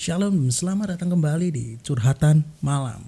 Shalom, 0.00 0.48
selamat 0.48 0.96
datang 0.96 1.12
kembali 1.12 1.52
di 1.52 1.76
Curhatan 1.84 2.40
Malam. 2.64 3.04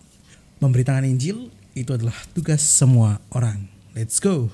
Memberitakan 0.60 1.08
Injil 1.08 1.48
itu 1.72 1.88
adalah 1.88 2.12
tugas 2.36 2.60
semua 2.60 3.16
orang. 3.32 3.64
Let's 3.96 4.20
go. 4.20 4.52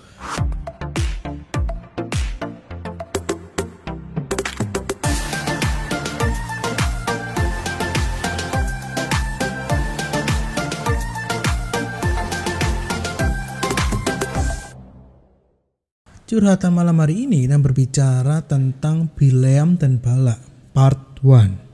Curhatan 16.30 16.70
malam 16.70 17.02
hari 17.02 17.26
ini 17.26 17.50
kita 17.50 17.58
berbicara 17.58 18.46
tentang 18.46 19.10
Bileam 19.10 19.74
dan 19.74 19.98
Balak 19.98 20.38
part 20.70 21.18
1. 21.26 21.67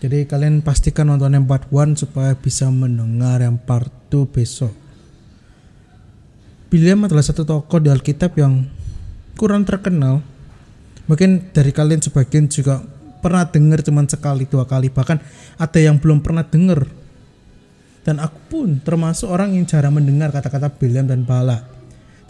Jadi 0.00 0.24
kalian 0.24 0.64
pastikan 0.64 1.12
nonton 1.12 1.36
yang 1.36 1.44
part 1.44 1.68
1 1.68 1.94
supaya 1.96 2.32
bisa 2.32 2.72
mendengar 2.72 3.44
yang 3.44 3.60
part 3.60 3.92
2 4.08 4.24
besok. 4.32 4.72
Bileam 6.72 7.04
adalah 7.04 7.20
satu 7.20 7.44
tokoh 7.44 7.78
di 7.82 7.92
Alkitab 7.92 8.32
yang 8.40 8.64
kurang 9.36 9.68
terkenal. 9.68 10.24
Mungkin 11.04 11.52
dari 11.52 11.74
kalian 11.74 12.00
sebagian 12.00 12.48
juga 12.48 12.80
pernah 13.20 13.44
dengar 13.44 13.82
cuma 13.82 14.06
sekali 14.06 14.46
dua 14.46 14.64
kali 14.64 14.88
bahkan 14.88 15.18
ada 15.58 15.78
yang 15.82 15.98
belum 15.98 16.22
pernah 16.22 16.46
dengar. 16.46 16.86
Dan 18.06 18.22
aku 18.22 18.38
pun 18.48 18.68
termasuk 18.80 19.28
orang 19.28 19.52
yang 19.52 19.66
jarang 19.66 19.98
mendengar 19.98 20.32
kata-kata 20.32 20.72
Bileam 20.72 21.10
dan 21.10 21.26
Balak 21.26 21.80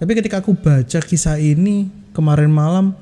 tapi 0.01 0.17
ketika 0.17 0.41
aku 0.41 0.57
baca 0.57 1.01
kisah 1.05 1.37
ini 1.37 1.93
kemarin 2.17 2.49
malam, 2.49 2.97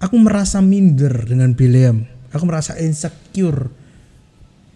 aku 0.00 0.16
merasa 0.16 0.64
minder 0.64 1.12
dengan 1.28 1.52
Bileam. 1.52 2.08
Aku 2.32 2.48
merasa 2.48 2.80
insecure 2.80 3.68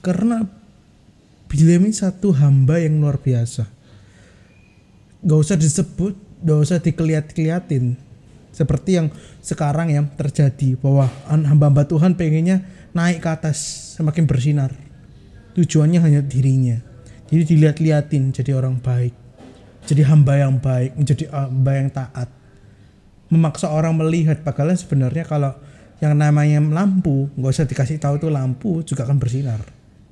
karena 0.05 0.45
Bileam 1.49 1.87
ini 1.87 1.95
satu 1.95 2.35
hamba 2.35 2.83
yang 2.83 2.99
luar 2.99 3.23
biasa. 3.23 3.63
Gak 5.23 5.39
usah 5.39 5.55
disebut, 5.55 6.19
gak 6.43 6.59
usah 6.59 6.83
dikeliat-keliatin. 6.83 7.95
Seperti 8.51 8.99
yang 8.99 9.15
sekarang 9.39 9.95
yang 9.95 10.11
terjadi 10.19 10.75
bahwa 10.75 11.07
hamba-hamba 11.31 11.87
Tuhan 11.87 12.19
pengennya 12.19 12.67
naik 12.91 13.23
ke 13.23 13.29
atas 13.31 13.57
semakin 13.95 14.27
bersinar. 14.27 14.75
Tujuannya 15.55 16.01
hanya 16.03 16.21
dirinya. 16.27 16.83
Jadi 17.31 17.55
dilihat-liatin 17.55 18.35
jadi 18.35 18.59
orang 18.59 18.83
baik 18.83 19.15
jadi 19.85 20.01
hamba 20.09 20.41
yang 20.41 20.57
baik, 20.57 20.97
menjadi 20.97 21.29
hamba 21.29 21.73
yang 21.77 21.93
taat. 21.93 22.29
Memaksa 23.29 23.69
orang 23.69 23.93
melihat 24.01 24.41
padahal 24.41 24.73
sebenarnya 24.73 25.29
kalau 25.29 25.53
yang 26.01 26.17
namanya 26.17 26.61
lampu 26.61 27.29
nggak 27.37 27.53
usah 27.53 27.69
dikasih 27.69 28.01
tahu 28.01 28.17
tuh 28.17 28.33
lampu 28.33 28.81
juga 28.85 29.05
akan 29.05 29.17
bersinar 29.17 29.61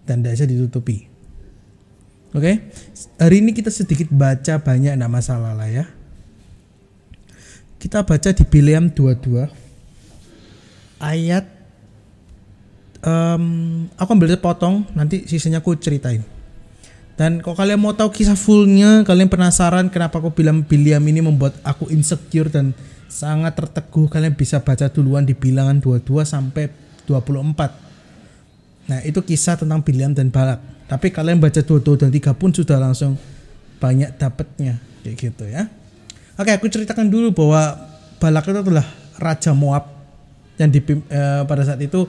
dan 0.07 0.21
tidak 0.21 0.39
bisa 0.39 0.47
ditutupi. 0.49 0.99
Oke, 2.33 2.41
okay? 2.41 2.55
hari 3.21 3.45
ini 3.45 3.53
kita 3.53 3.69
sedikit 3.69 4.09
baca 4.09 4.57
banyak 4.57 4.97
nama 4.97 5.13
masalah 5.13 5.53
lah 5.53 5.69
ya. 5.69 5.85
Kita 7.77 8.07
baca 8.07 8.31
di 8.33 8.45
Bileam 8.47 8.89
22 8.95 9.53
ayat 11.03 11.45
um, 13.03 13.85
aku 13.99 14.11
ambil 14.15 14.39
potong 14.39 14.87
nanti 14.95 15.27
sisanya 15.27 15.61
aku 15.61 15.77
ceritain. 15.77 16.23
Dan 17.13 17.45
kalau 17.45 17.53
kalian 17.53 17.77
mau 17.77 17.93
tahu 17.93 18.09
kisah 18.09 18.39
fullnya, 18.39 19.05
kalian 19.05 19.29
penasaran 19.29 19.93
kenapa 19.93 20.17
aku 20.17 20.33
bilang 20.33 20.65
Biliam 20.65 21.05
ini 21.05 21.21
membuat 21.21 21.61
aku 21.61 21.93
insecure 21.93 22.49
dan 22.49 22.73
sangat 23.13 23.53
terteguh, 23.53 24.09
kalian 24.09 24.33
bisa 24.33 24.65
baca 24.65 24.89
duluan 24.89 25.29
di 25.29 25.37
bilangan 25.37 25.77
22 25.77 26.25
sampai 26.25 26.73
24. 27.05 27.92
Nah, 28.91 28.99
itu 29.07 29.23
kisah 29.23 29.55
tentang 29.55 29.83
Biliam 29.83 30.11
dan 30.15 30.33
Balak. 30.33 30.59
Tapi 30.91 31.09
kalian 31.15 31.39
baca 31.39 31.63
22 31.63 31.97
dan 31.97 32.11
3 32.11 32.35
pun 32.35 32.51
sudah 32.53 32.77
langsung 32.77 33.17
banyak 33.79 34.15
dapetnya 34.19 34.79
kayak 35.03 35.17
gitu 35.19 35.45
ya. 35.49 35.67
Oke, 36.39 36.51
aku 36.55 36.67
ceritakan 36.71 37.11
dulu 37.11 37.35
bahwa 37.35 37.91
Balak 38.23 38.47
itu 38.51 38.59
adalah 38.63 38.87
raja 39.19 39.51
Moab 39.51 39.91
yang 40.61 40.71
dipim, 40.71 41.03
eh, 41.11 41.43
pada 41.49 41.63
saat 41.67 41.81
itu 41.83 42.07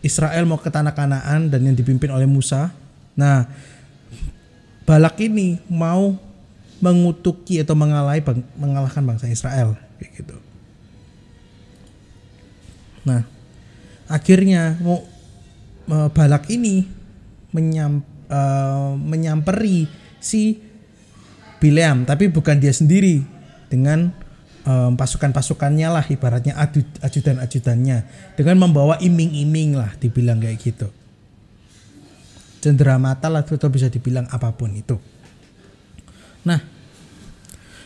Israel 0.00 0.46
mau 0.46 0.56
ke 0.56 0.70
tanah 0.70 0.94
Kanaan 0.94 1.50
dan 1.50 1.60
yang 1.66 1.76
dipimpin 1.76 2.08
oleh 2.08 2.24
Musa. 2.24 2.72
Nah, 3.18 3.48
Balak 4.86 5.18
ini 5.18 5.58
mau 5.66 6.14
mengutuki 6.78 7.58
atau 7.58 7.74
mengalahi 7.74 8.22
bang, 8.22 8.40
mengalahkan 8.54 9.02
bangsa 9.02 9.26
Israel 9.26 9.74
kayak 9.98 10.12
gitu. 10.22 10.36
Nah, 13.02 13.26
akhirnya 14.06 14.78
mau 14.78 15.02
Balak 15.86 16.50
ini 16.50 16.82
menyam, 17.54 18.02
uh, 18.26 18.98
menyamperi 18.98 19.86
si 20.18 20.58
Bileam, 21.62 22.02
tapi 22.02 22.26
bukan 22.28 22.58
dia 22.58 22.74
sendiri 22.74 23.22
dengan 23.70 24.10
um, 24.66 24.98
pasukan-pasukannya 24.98 25.88
lah 25.88 26.04
ibaratnya 26.10 26.58
ajudan-ajudannya 27.00 27.98
dengan 28.34 28.56
membawa 28.58 28.98
iming-iming 28.98 29.78
lah 29.78 29.94
dibilang 29.96 30.42
kayak 30.42 30.58
gitu 30.58 30.90
cendera 32.66 32.98
mata 32.98 33.30
lah 33.30 33.46
atau 33.46 33.70
bisa 33.70 33.86
dibilang 33.86 34.26
apa 34.26 34.50
pun 34.50 34.74
itu. 34.74 34.98
Nah, 36.42 36.58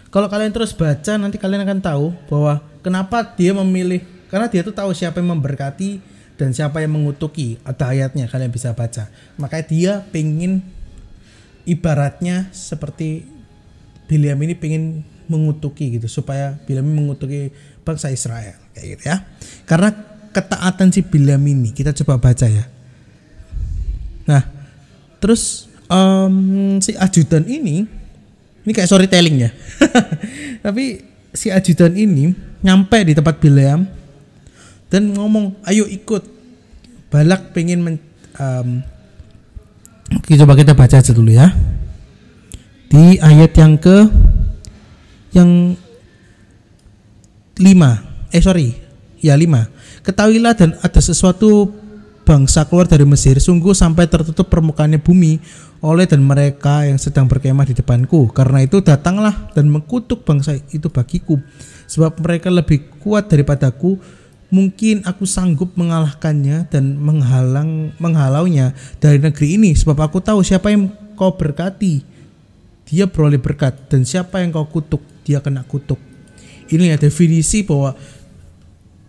kalau 0.09 0.33
kalian 0.33 0.56
terus 0.56 0.72
baca 0.72 1.21
nanti 1.21 1.37
kalian 1.37 1.69
akan 1.69 1.81
tahu 1.84 2.06
bahwa 2.33 2.65
kenapa 2.81 3.37
dia 3.37 3.53
memilih 3.53 4.00
karena 4.33 4.49
dia 4.49 4.65
tuh 4.65 4.72
tahu 4.72 4.97
siapa 4.97 5.21
yang 5.21 5.37
memberkati 5.37 6.00
dan 6.41 6.56
siapa 6.56 6.81
yang 6.81 6.97
mengutuki. 6.97 7.61
Ada 7.69 7.93
ayatnya 7.93 8.25
kalian 8.33 8.49
bisa 8.49 8.73
baca. 8.73 9.12
Makanya 9.37 9.65
dia 9.69 9.93
pengen 10.09 10.65
ibaratnya 11.69 12.49
seperti 12.56 13.28
Biliam 14.09 14.41
ini 14.41 14.56
pengen 14.56 15.05
mengutuki 15.28 16.01
gitu 16.01 16.09
supaya 16.09 16.56
Biliam 16.65 16.89
mengutuki 16.89 17.53
bangsa 17.84 18.09
Israel 18.09 18.56
kayak 18.73 18.87
gitu 18.97 19.03
ya. 19.05 19.23
Karena 19.69 19.93
ketaatan 20.33 20.89
si 20.91 21.05
Biliam 21.05 21.45
ini 21.45 21.77
kita 21.77 21.93
coba 21.93 22.19
baca 22.19 22.49
ya. 22.49 22.65
Nah, 24.25 24.61
Terus 25.21 25.69
um, 25.87 26.81
si 26.81 26.97
ajudan 26.97 27.45
ini 27.45 27.84
ini 28.65 28.72
kayak 28.72 28.89
storytelling 28.89 29.37
ya. 29.47 29.51
Tapi 30.65 31.05
si 31.37 31.53
ajudan 31.53 31.93
ini 31.95 32.33
nyampe 32.65 33.05
di 33.05 33.12
tempat 33.12 33.39
Bileam 33.39 33.87
dan 34.91 35.15
ngomong, 35.15 35.56
"Ayo 35.65 35.87
ikut." 35.87 36.39
Balak 37.11 37.55
pengen 37.55 37.83
men, 37.83 37.97
um, 38.39 38.83
coba 40.27 40.55
kita 40.55 40.75
baca 40.78 40.99
aja 40.99 41.11
dulu 41.11 41.31
ya. 41.34 41.51
Di 42.91 43.19
ayat 43.19 43.55
yang 43.55 43.78
ke 43.78 43.97
yang 45.31 45.75
lima 47.61 48.03
eh 48.34 48.43
sorry 48.43 48.75
ya 49.23 49.39
lima 49.39 49.69
ketahuilah 50.03 50.59
dan 50.59 50.75
ada 50.81 50.99
sesuatu 50.99 51.71
bangsa 52.25 52.62
keluar 52.67 52.87
dari 52.87 53.03
Mesir 53.03 53.43
sungguh 53.43 53.75
sampai 53.75 54.07
tertutup 54.07 54.47
permukaannya 54.47 55.03
bumi 55.03 55.43
oleh 55.83 56.07
dan 56.07 56.22
mereka 56.22 56.87
yang 56.87 57.01
sedang 57.01 57.27
berkemah 57.27 57.67
di 57.67 57.75
depanku. 57.75 58.31
Karena 58.31 58.62
itu 58.62 58.84
datanglah 58.84 59.51
dan 59.57 59.67
mengkutuk 59.67 60.22
bangsa 60.22 60.55
itu 60.71 60.87
bagiku. 60.93 61.41
Sebab 61.91 62.21
mereka 62.22 62.53
lebih 62.53 62.87
kuat 63.03 63.27
daripadaku. 63.27 63.99
Mungkin 64.50 65.06
aku 65.06 65.27
sanggup 65.27 65.78
mengalahkannya 65.78 66.66
dan 66.66 66.99
menghalang 66.99 67.94
menghalaunya 68.03 68.75
dari 68.99 69.22
negeri 69.22 69.55
ini. 69.55 69.71
Sebab 69.78 69.99
aku 69.99 70.19
tahu 70.19 70.43
siapa 70.43 70.75
yang 70.75 70.91
kau 71.15 71.38
berkati, 71.38 72.03
dia 72.91 73.06
beroleh 73.06 73.39
berkat. 73.39 73.78
Dan 73.87 74.03
siapa 74.03 74.43
yang 74.43 74.50
kau 74.50 74.66
kutuk, 74.66 75.03
dia 75.22 75.39
kena 75.39 75.62
kutuk. 75.62 76.03
Ini 76.66 76.94
ya 76.94 76.97
definisi 76.99 77.62
bahwa 77.62 77.94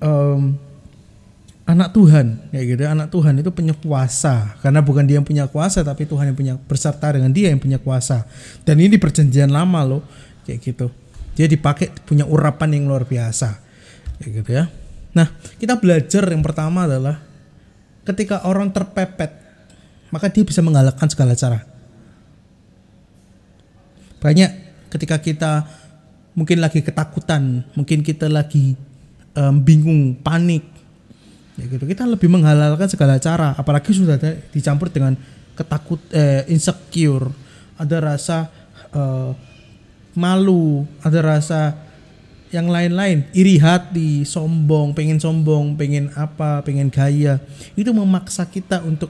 um, 0.01 0.53
anak 1.71 1.95
Tuhan 1.95 2.51
kayak 2.51 2.65
gitu 2.67 2.81
anak 2.89 3.07
Tuhan 3.13 3.33
itu 3.39 3.49
punya 3.53 3.71
kuasa 3.71 4.59
karena 4.59 4.83
bukan 4.83 5.07
dia 5.07 5.21
yang 5.21 5.27
punya 5.27 5.45
kuasa 5.47 5.85
tapi 5.85 6.03
Tuhan 6.03 6.33
yang 6.33 6.37
punya 6.37 6.55
berserta 6.59 7.15
dengan 7.15 7.31
dia 7.31 7.47
yang 7.53 7.61
punya 7.61 7.79
kuasa 7.79 8.27
dan 8.67 8.75
ini 8.81 8.99
perjanjian 8.99 9.47
lama 9.47 9.79
loh 9.87 10.01
kayak 10.43 10.59
gitu 10.59 10.91
dia 11.37 11.47
dipakai 11.47 11.93
punya 12.03 12.27
urapan 12.27 12.75
yang 12.75 12.91
luar 12.91 13.07
biasa 13.07 13.55
kayak 14.19 14.31
gitu 14.43 14.51
ya 14.51 14.65
nah 15.11 15.27
kita 15.59 15.75
belajar 15.75 16.23
yang 16.31 16.39
pertama 16.39 16.87
adalah 16.87 17.19
ketika 18.07 18.47
orang 18.47 18.71
terpepet 18.71 19.41
maka 20.11 20.27
dia 20.27 20.43
bisa 20.43 20.59
mengalahkan 20.59 21.07
segala 21.07 21.33
cara. 21.33 21.63
Banyak 24.19 24.51
ketika 24.91 25.17
kita 25.17 25.51
mungkin 26.35 26.59
lagi 26.59 26.83
ketakutan 26.83 27.63
mungkin 27.73 28.03
kita 28.03 28.27
lagi 28.27 28.75
um, 29.33 29.55
bingung 29.63 30.19
panik 30.19 30.67
ya 31.55 31.65
gitu. 31.65 31.87
Kita 31.87 32.05
lebih 32.05 32.27
menghalalkan 32.27 32.91
segala 32.91 33.17
cara 33.17 33.55
apalagi 33.55 33.95
sudah 33.95 34.19
ada 34.19 34.35
dicampur 34.51 34.91
dengan 34.91 35.15
ketakut 35.55 35.99
eh, 36.11 36.47
insecure 36.51 37.31
ada 37.79 37.97
rasa 37.99 38.47
eh, 38.93 39.31
malu 40.15 40.83
ada 41.01 41.19
rasa 41.23 41.75
yang 42.51 42.67
lain-lain. 42.67 43.25
Iri 43.31 43.57
hati 43.57 44.27
sombong 44.27 44.91
pengen 44.91 45.17
sombong 45.17 45.79
pengen 45.79 46.11
apa 46.13 46.59
pengen 46.61 46.91
gaya. 46.91 47.39
Itu 47.73 47.95
memaksa 47.95 48.45
kita 48.45 48.83
untuk 48.83 49.09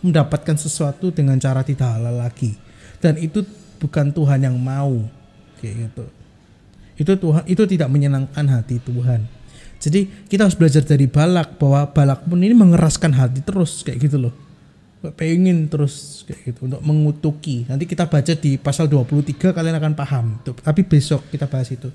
mendapatkan 0.00 0.54
sesuatu 0.54 1.10
dengan 1.10 1.36
cara 1.42 1.66
tidak 1.66 1.98
halal 1.98 2.22
lagi. 2.22 2.54
Dan 3.02 3.18
itu 3.18 3.42
bukan 3.82 4.14
Tuhan 4.14 4.46
yang 4.46 4.56
mau. 4.56 5.02
Kayak 5.58 5.90
gitu. 5.90 6.04
Itu 6.96 7.12
Tuhan 7.18 7.44
itu 7.44 7.62
tidak 7.66 7.88
menyenangkan 7.90 8.46
hati 8.48 8.80
Tuhan. 8.80 9.26
Jadi 9.76 10.08
kita 10.30 10.48
harus 10.48 10.56
belajar 10.56 10.80
dari 10.80 11.04
Balak 11.04 11.60
bahwa 11.60 11.84
Balak 11.92 12.24
pun 12.24 12.40
ini 12.40 12.56
mengeraskan 12.56 13.12
hati 13.12 13.44
terus 13.44 13.84
kayak 13.84 14.08
gitu 14.08 14.16
loh. 14.16 14.34
Pengen 15.14 15.68
terus 15.68 16.24
kayak 16.24 16.54
gitu 16.54 16.70
untuk 16.70 16.80
mengutuki. 16.80 17.68
Nanti 17.68 17.84
kita 17.84 18.08
baca 18.08 18.32
di 18.32 18.56
pasal 18.56 18.88
23 18.88 19.52
kalian 19.52 19.76
akan 19.76 19.92
paham. 19.92 20.26
Tapi 20.40 20.80
besok 20.86 21.28
kita 21.28 21.44
bahas 21.44 21.68
itu 21.68 21.92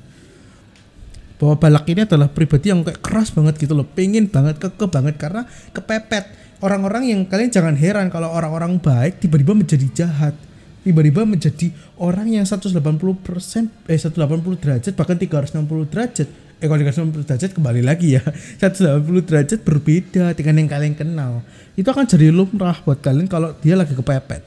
bahwa 1.42 1.58
Balak 1.58 1.90
ini 1.90 2.06
adalah 2.06 2.30
pribadi 2.30 2.70
yang 2.70 2.86
kayak 2.86 3.02
keras 3.02 3.34
banget 3.34 3.58
gitu 3.58 3.74
loh. 3.74 3.82
Pengen 3.82 4.30
banget 4.30 4.62
keke 4.62 4.86
banget 4.86 5.18
karena 5.18 5.50
kepepet. 5.74 6.30
Orang-orang 6.62 7.10
yang 7.10 7.26
kalian 7.26 7.50
jangan 7.50 7.74
heran 7.74 8.14
kalau 8.14 8.30
orang-orang 8.30 8.78
baik 8.78 9.18
tiba-tiba 9.18 9.58
menjadi 9.58 9.90
jahat. 9.90 10.38
Tiba-tiba 10.86 11.26
menjadi 11.26 11.74
orang 11.98 12.30
yang 12.30 12.46
180 12.46 12.78
persen 13.26 13.74
eh 13.90 13.98
180 13.98 14.22
derajat 14.62 14.94
bahkan 14.94 15.18
360 15.18 15.66
derajat. 15.90 16.30
Eh 16.62 16.70
kalau 16.70 16.78
360 16.78 17.26
derajat 17.26 17.50
kembali 17.58 17.82
lagi 17.82 18.22
ya. 18.22 18.24
180 18.62 19.02
derajat 19.02 19.60
berbeda 19.66 20.38
dengan 20.38 20.62
yang 20.62 20.70
kalian 20.70 20.94
kenal. 20.94 21.42
Itu 21.74 21.90
akan 21.90 22.06
jadi 22.06 22.30
lumrah 22.30 22.78
buat 22.86 23.02
kalian 23.02 23.26
kalau 23.26 23.58
dia 23.58 23.74
lagi 23.74 23.98
kepepet. 23.98 24.46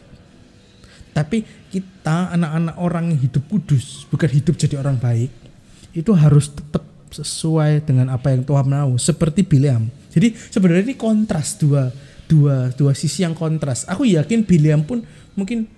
Tapi 1.10 1.42
kita 1.74 2.30
anak-anak 2.38 2.78
orang 2.78 3.18
hidup 3.18 3.42
kudus 3.50 4.06
bukan 4.06 4.30
hidup 4.30 4.54
jadi 4.54 4.78
orang 4.78 4.94
baik 4.94 5.53
itu 5.94 6.10
harus 6.12 6.50
tetap 6.50 6.82
sesuai 7.14 7.86
dengan 7.86 8.10
apa 8.10 8.34
yang 8.34 8.42
Tuhan 8.42 8.66
mau 8.66 8.92
seperti 8.98 9.46
Biliam. 9.46 9.86
Jadi 10.10 10.34
sebenarnya 10.34 10.90
ini 10.90 10.98
kontras 10.98 11.54
dua 11.54 11.94
dua 12.26 12.74
dua 12.74 12.92
sisi 12.92 13.22
yang 13.22 13.38
kontras. 13.38 13.86
Aku 13.86 14.02
yakin 14.02 14.42
Biliam 14.42 14.82
pun 14.82 15.06
mungkin 15.38 15.70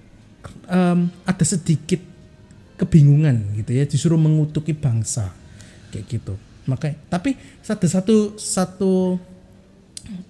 um, 0.72 1.12
ada 1.28 1.44
sedikit 1.44 2.00
kebingungan 2.80 3.56
gitu 3.60 3.72
ya 3.72 3.84
disuruh 3.84 4.20
mengutuki 4.20 4.72
bangsa 4.72 5.32
kayak 5.92 6.04
gitu. 6.08 6.34
Makanya 6.64 6.96
tapi 7.12 7.36
satu 7.60 7.84
satu 7.84 8.16
satu 8.40 8.92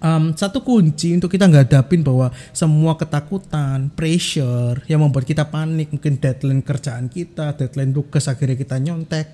um, 0.01 0.23
satu 0.33 0.59
kunci 0.63 1.15
untuk 1.15 1.31
kita 1.31 1.47
nggak 1.47 1.71
hadapin 1.71 2.01
bahwa 2.01 2.33
semua 2.51 2.95
ketakutan, 2.97 3.89
pressure 3.93 4.81
yang 4.89 5.03
membuat 5.03 5.25
kita 5.25 5.47
panik, 5.47 5.93
mungkin 5.93 6.17
deadline 6.17 6.63
kerjaan 6.63 7.07
kita, 7.07 7.53
deadline 7.57 7.93
tugas 7.93 8.25
akhirnya 8.27 8.57
kita 8.57 8.77
nyontek, 8.81 9.27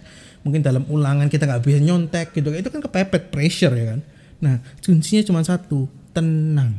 mungkin 0.43 0.59
dalam 0.59 0.83
ulangan 0.91 1.31
kita 1.31 1.47
nggak 1.47 1.63
bisa 1.63 1.79
nyontek 1.79 2.35
gitu 2.35 2.51
itu 2.51 2.67
kan 2.67 2.83
kepepet 2.83 3.31
pressure 3.31 3.73
ya 3.73 3.95
kan. 3.95 3.99
Nah 4.43 4.55
kuncinya 4.83 5.23
cuma 5.23 5.39
satu 5.41 5.87
tenang. 6.11 6.75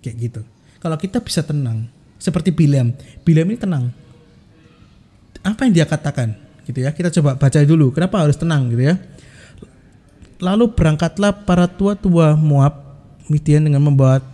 Kayak 0.00 0.16
gitu. 0.18 0.40
Kalau 0.80 0.96
kita 0.96 1.20
bisa 1.20 1.44
tenang 1.44 1.86
seperti 2.18 2.50
Biliam 2.50 2.90
Biliam 3.22 3.46
ini 3.52 3.60
tenang. 3.60 3.92
Apa 5.44 5.68
yang 5.68 5.72
dia 5.76 5.86
katakan? 5.86 6.34
Gitu 6.64 6.82
ya 6.82 6.90
kita 6.90 7.12
coba 7.20 7.36
baca 7.36 7.58
dulu. 7.62 7.92
Kenapa 7.92 8.24
harus 8.24 8.36
tenang 8.40 8.72
gitu 8.72 8.82
ya? 8.88 8.96
Lalu 10.40 10.72
berangkatlah 10.72 11.44
para 11.44 11.66
tua-tua 11.68 12.38
Moab 12.38 12.88
Midian 13.28 13.66
dengan 13.66 13.84
membawa 13.84 14.24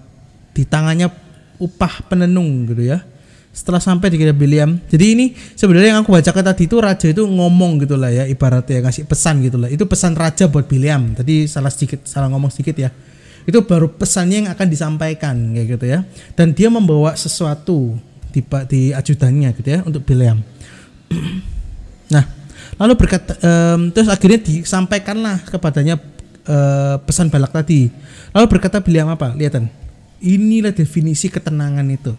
di 0.54 0.62
tangannya 0.62 1.10
upah 1.58 2.06
penenung 2.06 2.70
gitu 2.70 2.94
ya 2.94 3.02
setelah 3.54 3.78
sampai 3.78 4.10
di 4.10 4.18
kitab 4.18 4.34
Biliam. 4.34 4.82
Jadi 4.90 5.04
ini 5.14 5.26
sebenarnya 5.54 5.94
yang 5.94 6.02
aku 6.02 6.10
baca 6.10 6.26
tadi 6.26 6.66
itu 6.66 6.76
raja 6.82 7.06
itu 7.06 7.22
ngomong 7.22 7.86
gitu 7.86 7.94
lah 7.94 8.10
ya 8.10 8.26
ibaratnya 8.26 8.82
ngasih 8.82 9.06
pesan 9.06 9.46
gitu 9.46 9.62
lah. 9.62 9.70
Itu 9.70 9.86
pesan 9.86 10.18
raja 10.18 10.50
buat 10.50 10.66
Biliam. 10.66 11.14
Tadi 11.14 11.46
salah 11.46 11.70
sedikit 11.70 12.02
salah 12.02 12.26
ngomong 12.34 12.50
sedikit 12.50 12.74
ya. 12.74 12.90
Itu 13.46 13.62
baru 13.62 13.94
pesannya 13.94 14.44
yang 14.44 14.48
akan 14.50 14.66
disampaikan 14.66 15.54
kayak 15.54 15.66
gitu 15.78 15.86
ya. 15.86 16.02
Dan 16.34 16.50
dia 16.50 16.66
membawa 16.66 17.14
sesuatu 17.14 17.94
di 18.34 18.42
di 18.66 18.90
ajudannya 18.90 19.48
gitu 19.54 19.68
ya 19.70 19.80
untuk 19.86 20.02
Biliam. 20.02 20.42
nah, 22.14 22.26
lalu 22.82 22.92
berkata 22.98 23.38
um, 23.38 23.94
terus 23.94 24.10
akhirnya 24.10 24.42
disampaikanlah 24.42 25.46
kepadanya 25.46 26.02
uh, 26.50 26.98
pesan 27.06 27.30
Balak 27.30 27.54
tadi. 27.54 27.86
Lalu 28.34 28.46
berkata 28.50 28.82
Biliam 28.82 29.06
apa? 29.06 29.30
Lihatan. 29.30 29.70
Inilah 30.18 30.74
definisi 30.74 31.30
ketenangan 31.30 31.86
itu 31.86 32.18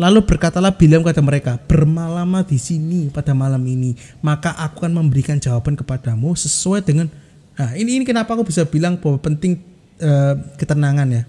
Lalu 0.00 0.24
berkatalah 0.24 0.72
Bilam 0.74 1.04
kepada 1.04 1.20
mereka, 1.20 1.52
bermalamlah 1.68 2.42
di 2.48 2.56
sini 2.56 3.12
pada 3.12 3.36
malam 3.36 3.60
ini, 3.68 3.92
maka 4.24 4.56
aku 4.56 4.84
akan 4.86 5.04
memberikan 5.04 5.36
jawaban 5.36 5.76
kepadamu 5.76 6.32
sesuai 6.32 6.80
dengan. 6.82 7.06
Nah 7.52 7.76
ini 7.76 8.00
ini 8.00 8.04
kenapa 8.08 8.32
aku 8.32 8.48
bisa 8.48 8.64
bilang 8.64 8.96
bahwa 8.96 9.20
penting 9.20 9.60
uh, 10.00 10.34
ketenangan 10.56 11.08
ya, 11.12 11.22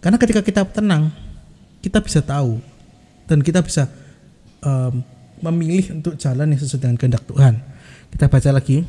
karena 0.00 0.16
ketika 0.16 0.40
kita 0.40 0.64
tenang, 0.66 1.12
kita 1.84 2.00
bisa 2.00 2.24
tahu 2.24 2.58
dan 3.28 3.38
kita 3.44 3.60
bisa 3.62 3.86
um, 4.64 5.04
memilih 5.42 5.98
untuk 5.98 6.14
jalan 6.18 6.50
yang 6.54 6.60
sesuai 6.62 6.80
dengan 6.86 6.96
kehendak 6.98 7.22
Tuhan. 7.26 7.58
Kita 8.14 8.26
baca 8.30 8.50
lagi. 8.54 8.86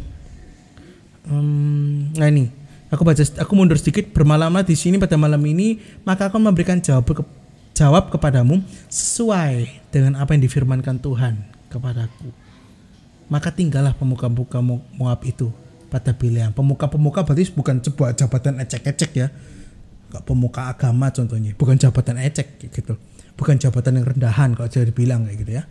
Um, 1.25 2.11
nah 2.13 2.27
ini, 2.27 2.51
aku 2.91 3.01
baca, 3.01 3.23
aku 3.23 3.51
mundur 3.55 3.79
sedikit. 3.79 4.11
Bermalamlah 4.11 4.61
di 4.67 4.75
sini 4.75 4.99
pada 4.99 5.15
malam 5.15 5.39
ini, 5.47 5.79
maka 6.03 6.27
aku 6.27 6.37
memberikan 6.37 6.77
jawaban 6.83 7.21
ke, 7.21 7.23
jawab 7.73 8.13
kepadamu 8.13 8.61
sesuai 8.87 9.81
dengan 9.89 10.21
apa 10.21 10.37
yang 10.37 10.45
difirmankan 10.45 11.01
Tuhan 11.01 11.41
kepadaku. 11.73 12.29
Maka 13.27 13.49
tinggallah 13.49 13.97
pemuka-pemuka 13.97 14.61
Moab 14.93 15.19
itu 15.25 15.49
pada 15.89 16.13
Bileam. 16.13 16.53
Pemuka-pemuka 16.53 17.25
berarti 17.25 17.49
bukan 17.53 17.81
sebuah 17.81 18.13
jabatan 18.13 18.61
ecek-ecek 18.61 19.11
ya. 19.17 19.27
Gak 20.13 20.23
pemuka 20.29 20.69
agama 20.69 21.09
contohnya, 21.09 21.57
bukan 21.57 21.73
jabatan 21.81 22.21
ecek 22.21 22.61
gitu. 22.61 22.93
Bukan 23.33 23.57
jabatan 23.57 23.97
yang 23.97 24.05
rendahan 24.05 24.53
kalau 24.53 24.69
jadi 24.69 24.93
bilang 24.93 25.25
kayak 25.25 25.37
gitu 25.41 25.51
ya. 25.57 25.65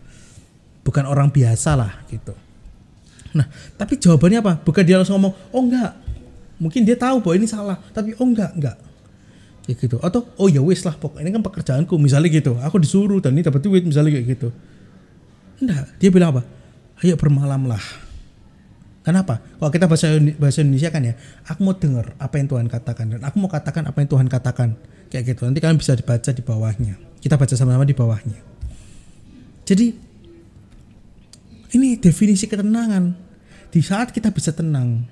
Bukan 0.83 1.07
orang 1.07 1.31
biasa 1.31 1.79
lah 1.79 2.03
gitu. 2.11 2.35
Nah, 3.39 3.47
tapi 3.79 4.03
jawabannya 4.03 4.43
apa? 4.43 4.53
Bukan 4.67 4.83
dia 4.83 4.99
langsung 4.99 5.23
ngomong, 5.23 5.35
"Oh 5.55 5.63
enggak." 5.63 5.95
Mungkin 6.59 6.83
dia 6.83 6.99
tahu 6.99 7.23
bahwa 7.23 7.35
ini 7.39 7.47
salah, 7.47 7.79
tapi 7.95 8.19
oh 8.19 8.27
enggak, 8.27 8.51
enggak 8.59 8.77
kayak 9.67 9.79
gitu. 9.79 9.97
Atau 10.03 10.27
oh 10.39 10.49
ya 10.51 10.61
wis 10.63 10.83
lah 10.83 10.95
pokoknya 10.99 11.29
ini 11.29 11.31
kan 11.39 11.43
pekerjaanku 11.45 11.95
misalnya 11.99 12.29
gitu. 12.31 12.59
Aku 12.63 12.83
disuruh 12.83 13.23
dan 13.23 13.35
ini 13.35 13.47
dapat 13.47 13.63
duit 13.63 13.83
misalnya 13.87 14.15
kayak 14.19 14.27
gitu. 14.39 14.49
Enggak. 15.63 15.87
Dia 15.99 16.11
bilang 16.11 16.39
apa? 16.39 16.43
Ayo 17.03 17.15
bermalam 17.19 17.67
lah. 17.67 17.83
Kenapa? 19.03 19.43
Kalau 19.59 19.71
kita 19.75 19.91
bahasa 19.91 20.15
bahasa 20.39 20.63
Indonesia 20.63 20.91
kan 20.95 21.03
ya 21.03 21.15
aku 21.51 21.59
mau 21.67 21.75
dengar 21.75 22.15
apa 22.23 22.35
yang 22.39 22.47
Tuhan 22.47 22.67
katakan 22.71 23.07
dan 23.19 23.21
aku 23.27 23.37
mau 23.43 23.51
katakan 23.51 23.83
apa 23.87 23.99
yang 23.99 24.11
Tuhan 24.11 24.27
katakan. 24.31 24.69
Kayak 25.11 25.37
gitu. 25.37 25.41
Nanti 25.45 25.61
kalian 25.61 25.79
bisa 25.79 25.93
dibaca 25.93 26.31
di 26.31 26.43
bawahnya. 26.43 26.95
Kita 27.19 27.35
baca 27.39 27.55
sama-sama 27.55 27.85
di 27.87 27.95
bawahnya. 27.95 28.41
Jadi 29.63 29.87
ini 31.79 31.89
definisi 31.99 32.47
ketenangan. 32.47 33.31
Di 33.73 33.81
saat 33.81 34.13
kita 34.13 34.29
bisa 34.29 34.53
tenang 34.53 35.09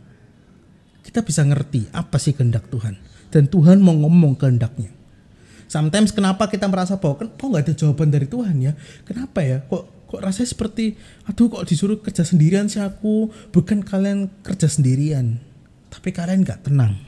kita 1.10 1.26
bisa 1.26 1.42
ngerti 1.42 1.90
apa 1.90 2.20
sih 2.20 2.36
kehendak 2.36 2.68
Tuhan 2.70 2.94
dan 3.30 3.46
Tuhan 3.46 3.78
mau 3.78 3.94
ngomong 3.94 4.36
kehendaknya. 4.36 4.90
Sometimes 5.70 6.10
kenapa 6.10 6.50
kita 6.50 6.66
merasa 6.66 6.98
bahwa 6.98 7.30
kok 7.30 7.38
nggak 7.38 7.62
ada 7.62 7.74
jawaban 7.78 8.10
dari 8.10 8.26
Tuhan 8.26 8.58
ya? 8.58 8.74
Kenapa 9.06 9.38
ya? 9.46 9.62
Kok 9.62 10.10
kok 10.10 10.18
rasanya 10.18 10.50
seperti 10.50 10.98
aduh 11.30 11.46
kok 11.46 11.62
disuruh 11.62 12.02
kerja 12.02 12.26
sendirian 12.26 12.66
sih 12.66 12.82
aku? 12.82 13.30
Bukan 13.54 13.86
kalian 13.86 14.26
kerja 14.42 14.66
sendirian, 14.66 15.38
tapi 15.86 16.10
kalian 16.10 16.42
nggak 16.42 16.66
tenang. 16.66 16.98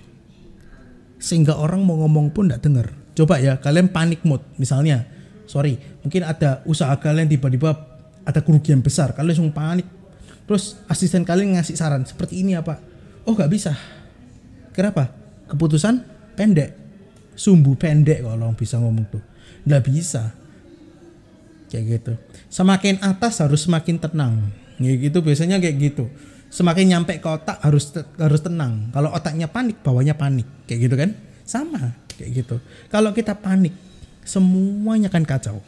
Sehingga 1.18 1.58
orang 1.58 1.82
mau 1.82 1.98
ngomong 2.06 2.30
pun 2.30 2.46
nggak 2.46 2.62
dengar. 2.62 2.94
Coba 3.18 3.42
ya 3.42 3.58
kalian 3.58 3.90
panik 3.90 4.22
mode 4.22 4.46
misalnya. 4.62 5.10
Sorry, 5.50 5.74
mungkin 6.06 6.22
ada 6.22 6.62
usaha 6.62 6.94
kalian 7.02 7.26
tiba-tiba 7.26 7.74
ada 8.22 8.40
kerugian 8.46 8.78
besar, 8.78 9.10
kalian 9.10 9.34
langsung 9.34 9.50
panik. 9.50 9.90
Terus 10.46 10.78
asisten 10.86 11.26
kalian 11.26 11.58
ngasih 11.58 11.74
saran 11.74 12.06
seperti 12.06 12.46
ini 12.46 12.54
apa? 12.54 12.78
Oh 13.26 13.34
nggak 13.34 13.50
bisa. 13.50 13.74
Kenapa? 14.70 15.10
Keputusan 15.50 16.11
pendek. 16.34 16.70
Sumbu 17.32 17.74
pendek 17.74 18.22
kalau 18.22 18.52
bisa 18.52 18.76
ngomong 18.76 19.08
tuh. 19.08 19.22
Nggak 19.64 19.82
bisa. 19.88 20.32
Kayak 21.72 21.84
gitu. 21.98 22.12
Semakin 22.52 23.00
atas 23.00 23.40
harus 23.40 23.64
semakin 23.64 23.96
tenang. 23.96 24.52
Kayak 24.76 24.98
gitu 25.08 25.18
biasanya 25.24 25.56
kayak 25.56 25.76
gitu. 25.80 26.04
Semakin 26.52 26.92
nyampe 26.92 27.16
ke 27.16 27.28
otak 27.28 27.56
harus 27.64 27.88
harus 28.20 28.40
tenang. 28.44 28.92
Kalau 28.92 29.08
otaknya 29.16 29.48
panik 29.48 29.80
bawahnya 29.80 30.12
panik. 30.12 30.44
Kayak 30.68 30.80
gitu 30.84 30.94
kan? 31.00 31.10
Sama. 31.48 31.96
Kayak 32.12 32.44
gitu. 32.44 32.56
Kalau 32.92 33.16
kita 33.16 33.32
panik 33.40 33.72
semuanya 34.22 35.08
kan 35.08 35.24
kacau. 35.24 35.64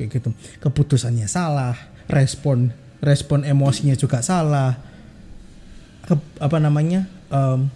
Kayak 0.00 0.08
gitu. 0.16 0.28
Keputusannya 0.64 1.28
salah 1.28 1.76
respon 2.08 2.72
respon 3.04 3.44
emosinya 3.44 3.92
juga 3.96 4.24
salah. 4.24 4.76
Ke, 6.04 6.16
apa 6.40 6.56
namanya? 6.56 7.04
Um, 7.28 7.68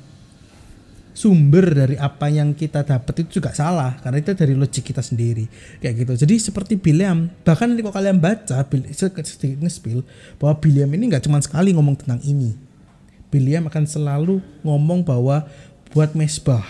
sumber 1.14 1.70
dari 1.70 1.96
apa 1.96 2.26
yang 2.26 2.52
kita 2.52 2.82
dapat 2.82 3.22
itu 3.22 3.38
juga 3.38 3.54
salah 3.54 3.96
karena 4.02 4.18
itu 4.18 4.34
dari 4.34 4.58
logik 4.58 4.82
kita 4.82 5.00
sendiri 5.00 5.46
kayak 5.78 5.94
gitu 6.04 6.12
jadi 6.26 6.34
seperti 6.42 6.74
Biliam 6.74 7.30
bahkan 7.46 7.70
nanti 7.70 7.86
kalau 7.86 7.94
kalian 7.94 8.18
baca 8.18 8.66
sedikit 8.90 9.70
spill 9.70 10.02
bahwa 10.42 10.58
Biliam 10.58 10.90
ini 10.90 11.14
nggak 11.14 11.24
cuma 11.24 11.38
sekali 11.38 11.70
ngomong 11.70 11.94
tentang 12.02 12.18
ini 12.26 12.74
Biliam 13.34 13.66
akan 13.66 13.82
selalu 13.82 14.38
ngomong 14.62 15.02
bahwa 15.02 15.42
buat 15.90 16.14
mesbah, 16.14 16.62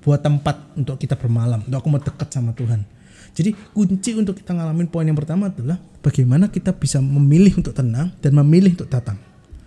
buat 0.00 0.24
tempat 0.24 0.56
untuk 0.72 0.96
kita 0.96 1.12
bermalam, 1.12 1.60
untuk 1.60 1.76
aku 1.76 1.88
mau 1.92 2.00
dekat 2.00 2.28
sama 2.32 2.56
Tuhan. 2.56 2.88
Jadi 3.36 3.52
kunci 3.76 4.16
untuk 4.16 4.32
kita 4.40 4.56
ngalamin 4.56 4.88
poin 4.88 5.04
yang 5.04 5.16
pertama 5.16 5.52
adalah 5.52 5.76
bagaimana 6.00 6.48
kita 6.48 6.72
bisa 6.72 7.04
memilih 7.04 7.60
untuk 7.60 7.76
tenang 7.76 8.16
dan 8.24 8.32
memilih 8.32 8.80
untuk 8.80 8.88
datang. 8.88 9.20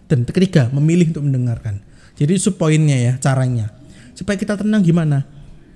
Dan 0.10 0.26
ketiga, 0.26 0.74
memilih 0.74 1.14
untuk 1.14 1.22
mendengarkan. 1.22 1.86
Jadi 2.18 2.34
itu 2.34 2.50
poinnya 2.58 2.98
ya, 2.98 3.14
caranya. 3.22 3.70
Supaya 4.14 4.38
kita 4.38 4.58
tenang 4.58 4.82
gimana? 4.82 5.26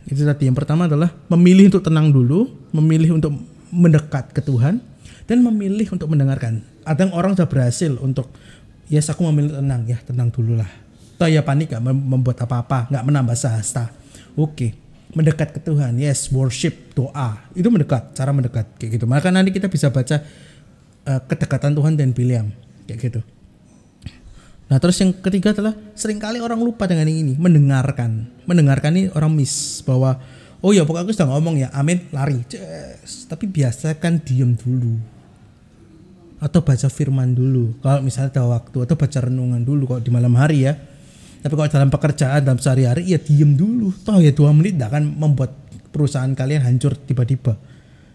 Itu 0.08 0.24
tadi. 0.24 0.48
Yang 0.48 0.64
pertama 0.64 0.88
adalah 0.88 1.12
memilih 1.28 1.74
untuk 1.74 1.84
tenang 1.84 2.14
dulu, 2.14 2.48
memilih 2.72 3.18
untuk 3.18 3.36
mendekat 3.74 4.32
ke 4.32 4.40
Tuhan, 4.40 4.80
dan 5.28 5.38
memilih 5.44 5.92
untuk 5.92 6.08
mendengarkan. 6.08 6.64
Ada 6.88 7.10
yang 7.10 7.14
orang 7.14 7.36
sudah 7.36 7.50
berhasil 7.50 7.92
untuk 8.00 8.32
yes 8.88 9.12
aku 9.12 9.28
memilih 9.28 9.60
tenang. 9.60 9.84
Ya 9.86 10.00
tenang 10.06 10.32
dulu 10.32 10.56
lah. 10.56 10.70
Toh 11.18 11.28
ya 11.28 11.42
panik 11.42 11.74
gak 11.74 11.82
membuat 11.82 12.46
apa-apa 12.46 12.94
nggak 12.94 13.02
menambah 13.02 13.34
sahasta 13.34 13.90
oke 14.38 14.70
mendekat 15.18 15.50
ke 15.50 15.60
Tuhan. 15.66 15.98
Yes 15.98 16.30
worship 16.30 16.94
doa. 16.94 17.42
Itu 17.58 17.74
mendekat 17.74 18.14
cara 18.14 18.30
mendekat 18.30 18.70
kayak 18.78 19.02
gitu. 19.02 19.06
Maka 19.10 19.34
nanti 19.34 19.50
kita 19.50 19.66
bisa 19.66 19.90
baca 19.90 20.22
uh, 21.10 21.20
kedekatan 21.26 21.74
Tuhan 21.74 21.98
dan 21.98 22.14
Biliam 22.14 22.54
kayak 22.86 23.00
gitu 23.02 23.22
Nah 24.68 24.78
terus 24.84 25.00
yang 25.00 25.16
ketiga 25.16 25.56
adalah 25.56 25.74
sering 25.96 26.20
kali 26.20 26.44
orang 26.44 26.60
lupa 26.60 26.84
dengan 26.92 27.08
ini 27.08 27.40
mendengarkan. 27.40 28.28
Mendengarkan 28.44 28.92
ini 29.00 29.08
orang 29.16 29.32
miss 29.32 29.80
bahwa 29.88 30.20
oh 30.60 30.76
ya 30.76 30.84
pokoknya 30.84 31.08
aku 31.08 31.14
sudah 31.16 31.30
ngomong 31.32 31.56
ya 31.64 31.72
amin 31.72 32.04
lari. 32.12 32.44
Yes. 32.52 33.28
tapi 33.32 33.48
biasakan 33.48 34.20
diem 34.28 34.60
dulu. 34.60 35.00
Atau 36.44 36.62
baca 36.62 36.88
firman 36.92 37.32
dulu. 37.32 37.80
Kalau 37.80 38.04
misalnya 38.04 38.30
ada 38.36 38.44
waktu 38.60 38.78
atau 38.84 38.96
baca 39.00 39.20
renungan 39.24 39.64
dulu 39.64 39.84
kalau 39.88 40.02
di 40.04 40.12
malam 40.12 40.36
hari 40.36 40.68
ya. 40.68 40.76
Tapi 41.38 41.54
kalau 41.56 41.70
dalam 41.72 41.88
pekerjaan 41.88 42.44
dalam 42.44 42.60
sehari-hari 42.60 43.08
ya 43.08 43.20
diem 43.24 43.56
dulu. 43.56 43.96
Toh 44.04 44.20
ya 44.20 44.36
dua 44.36 44.52
menit 44.52 44.76
tidak 44.76 44.92
akan 44.92 45.16
membuat 45.16 45.56
perusahaan 45.96 46.30
kalian 46.36 46.68
hancur 46.68 47.00
tiba-tiba. 47.00 47.56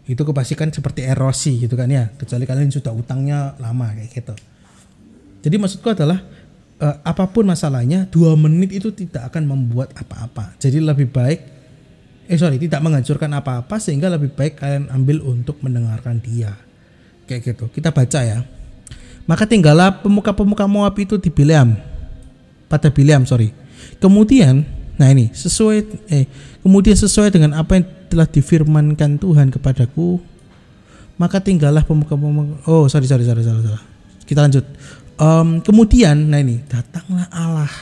Itu 0.04 0.28
kepastikan 0.28 0.68
seperti 0.68 1.08
erosi 1.08 1.64
gitu 1.64 1.72
kan 1.80 1.88
ya. 1.88 2.12
Kecuali 2.12 2.44
kalian 2.44 2.68
sudah 2.68 2.92
utangnya 2.92 3.56
lama 3.56 3.88
kayak 3.96 4.12
gitu. 4.12 4.34
Jadi 5.42 5.56
maksudku 5.58 5.90
adalah 5.90 6.22
eh, 6.82 6.96
apa 7.06 7.30
pun 7.30 7.46
masalahnya 7.46 8.10
dua 8.10 8.34
menit 8.34 8.74
itu 8.74 8.90
tidak 8.90 9.30
akan 9.30 9.46
membuat 9.46 9.94
apa-apa. 9.94 10.58
Jadi 10.58 10.82
lebih 10.82 11.08
baik 11.14 11.40
eh 12.26 12.38
sorry 12.38 12.58
tidak 12.58 12.82
menghancurkan 12.82 13.30
apa-apa 13.38 13.78
sehingga 13.78 14.10
lebih 14.10 14.34
baik 14.34 14.58
kalian 14.58 14.90
ambil 14.90 15.22
untuk 15.22 15.62
mendengarkan 15.62 16.18
dia. 16.18 16.58
Kayak 17.30 17.54
gitu. 17.54 17.64
Kita 17.70 17.94
baca 17.94 18.20
ya. 18.20 18.42
Maka 19.22 19.46
tinggallah 19.46 20.02
pemuka-pemuka 20.02 20.66
Moab 20.66 20.98
itu 20.98 21.14
di 21.14 21.30
Bileam. 21.30 21.78
Pada 22.66 22.90
Bileam 22.90 23.22
sorry. 23.22 23.54
Kemudian 24.02 24.66
nah 25.00 25.08
ini 25.08 25.32
sesuai 25.32 25.78
eh 26.12 26.28
kemudian 26.60 26.94
sesuai 26.94 27.32
dengan 27.32 27.56
apa 27.56 27.80
yang 27.80 27.86
telah 28.12 28.28
difirmankan 28.28 29.16
Tuhan 29.16 29.48
kepadaku 29.48 30.20
maka 31.16 31.40
tinggallah 31.40 31.80
pemuka-pemuka 31.80 32.60
oh 32.68 32.84
sorry 32.92 33.08
sorry 33.08 33.24
sorry 33.24 33.40
sorry, 33.40 33.64
sorry. 33.64 33.82
kita 34.28 34.44
lanjut 34.44 34.64
um, 35.18 35.60
kemudian 35.64 36.16
nah 36.28 36.40
ini 36.40 36.62
datanglah 36.68 37.26
Allah. 37.32 37.72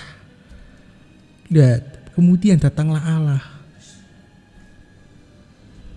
Lihat 1.50 2.14
kemudian 2.14 2.56
datanglah 2.58 3.02
Allah. 3.02 3.42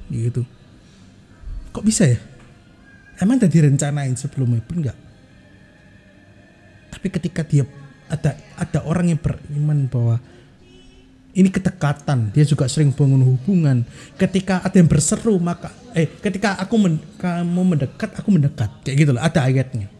Gitu. 0.09 0.45
Kok 1.73 1.85
bisa 1.85 2.05
ya? 2.05 2.19
Emang 3.21 3.41
udah 3.41 3.49
direncanain 3.49 4.13
sebelumnya 4.17 4.61
pun 4.65 4.83
enggak 4.83 4.97
tapi 7.03 7.19
ketika 7.19 7.43
dia 7.43 7.67
ada 8.07 8.31
ada 8.55 8.79
orang 8.87 9.11
yang 9.11 9.19
beriman 9.19 9.91
bahwa 9.91 10.23
ini 11.35 11.51
kedekatan 11.51 12.31
dia 12.31 12.47
juga 12.47 12.71
sering 12.71 12.95
bangun 12.95 13.19
hubungan. 13.27 13.83
Ketika 14.15 14.63
ada 14.63 14.71
yang 14.79 14.87
berseru 14.87 15.35
maka 15.35 15.67
eh 15.91 16.07
ketika 16.07 16.55
aku 16.63 16.79
men, 16.79 16.95
kamu 17.19 17.75
mendekat 17.75 18.07
aku 18.15 18.31
mendekat. 18.31 18.71
Kayak 18.87 18.95
gitu 19.03 19.11
loh 19.11 19.19
ada 19.19 19.43
ayatnya 19.43 19.91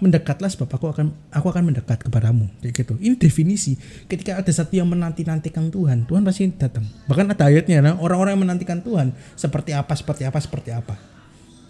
mendekatlah 0.00 0.48
sebab 0.48 0.68
aku 0.68 0.90
akan 0.90 1.12
aku 1.30 1.46
akan 1.52 1.72
mendekat 1.72 2.00
kepadamu. 2.00 2.48
Kayak 2.64 2.84
gitu. 2.84 2.94
Ini 2.98 3.14
definisi 3.20 3.76
ketika 4.08 4.40
ada 4.40 4.48
satu 4.48 4.74
yang 4.74 4.88
menanti 4.88 5.22
nantikan 5.22 5.68
Tuhan 5.68 6.08
Tuhan 6.08 6.24
pasti 6.24 6.48
datang. 6.56 6.84
Bahkan 7.06 7.36
ada 7.36 7.44
ayatnya 7.46 7.78
nah, 7.84 7.94
orang-orang 8.00 8.36
yang 8.36 8.42
menantikan 8.48 8.80
Tuhan 8.80 9.12
seperti 9.36 9.76
apa 9.76 9.92
seperti 9.92 10.22
apa 10.24 10.38
seperti 10.40 10.70
apa. 10.72 10.94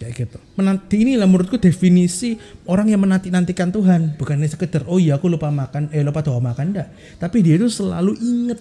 Kayak 0.01 0.13
gitu. 0.17 0.37
Menanti 0.57 0.95
inilah 0.97 1.29
menurutku 1.29 1.61
definisi 1.61 2.33
orang 2.65 2.89
yang 2.89 3.05
menanti 3.05 3.29
nantikan 3.29 3.69
Tuhan. 3.69 4.17
Bukannya 4.17 4.49
sekedar 4.49 4.87
oh 4.89 4.97
iya 4.97 5.21
aku 5.21 5.29
lupa 5.29 5.53
makan 5.53 5.93
eh 5.93 6.01
lupa 6.01 6.25
doa 6.25 6.41
makan 6.41 6.73
enggak. 6.73 6.89
Tapi 7.21 7.45
dia 7.45 7.59
itu 7.61 7.69
selalu 7.69 8.17
inget 8.17 8.59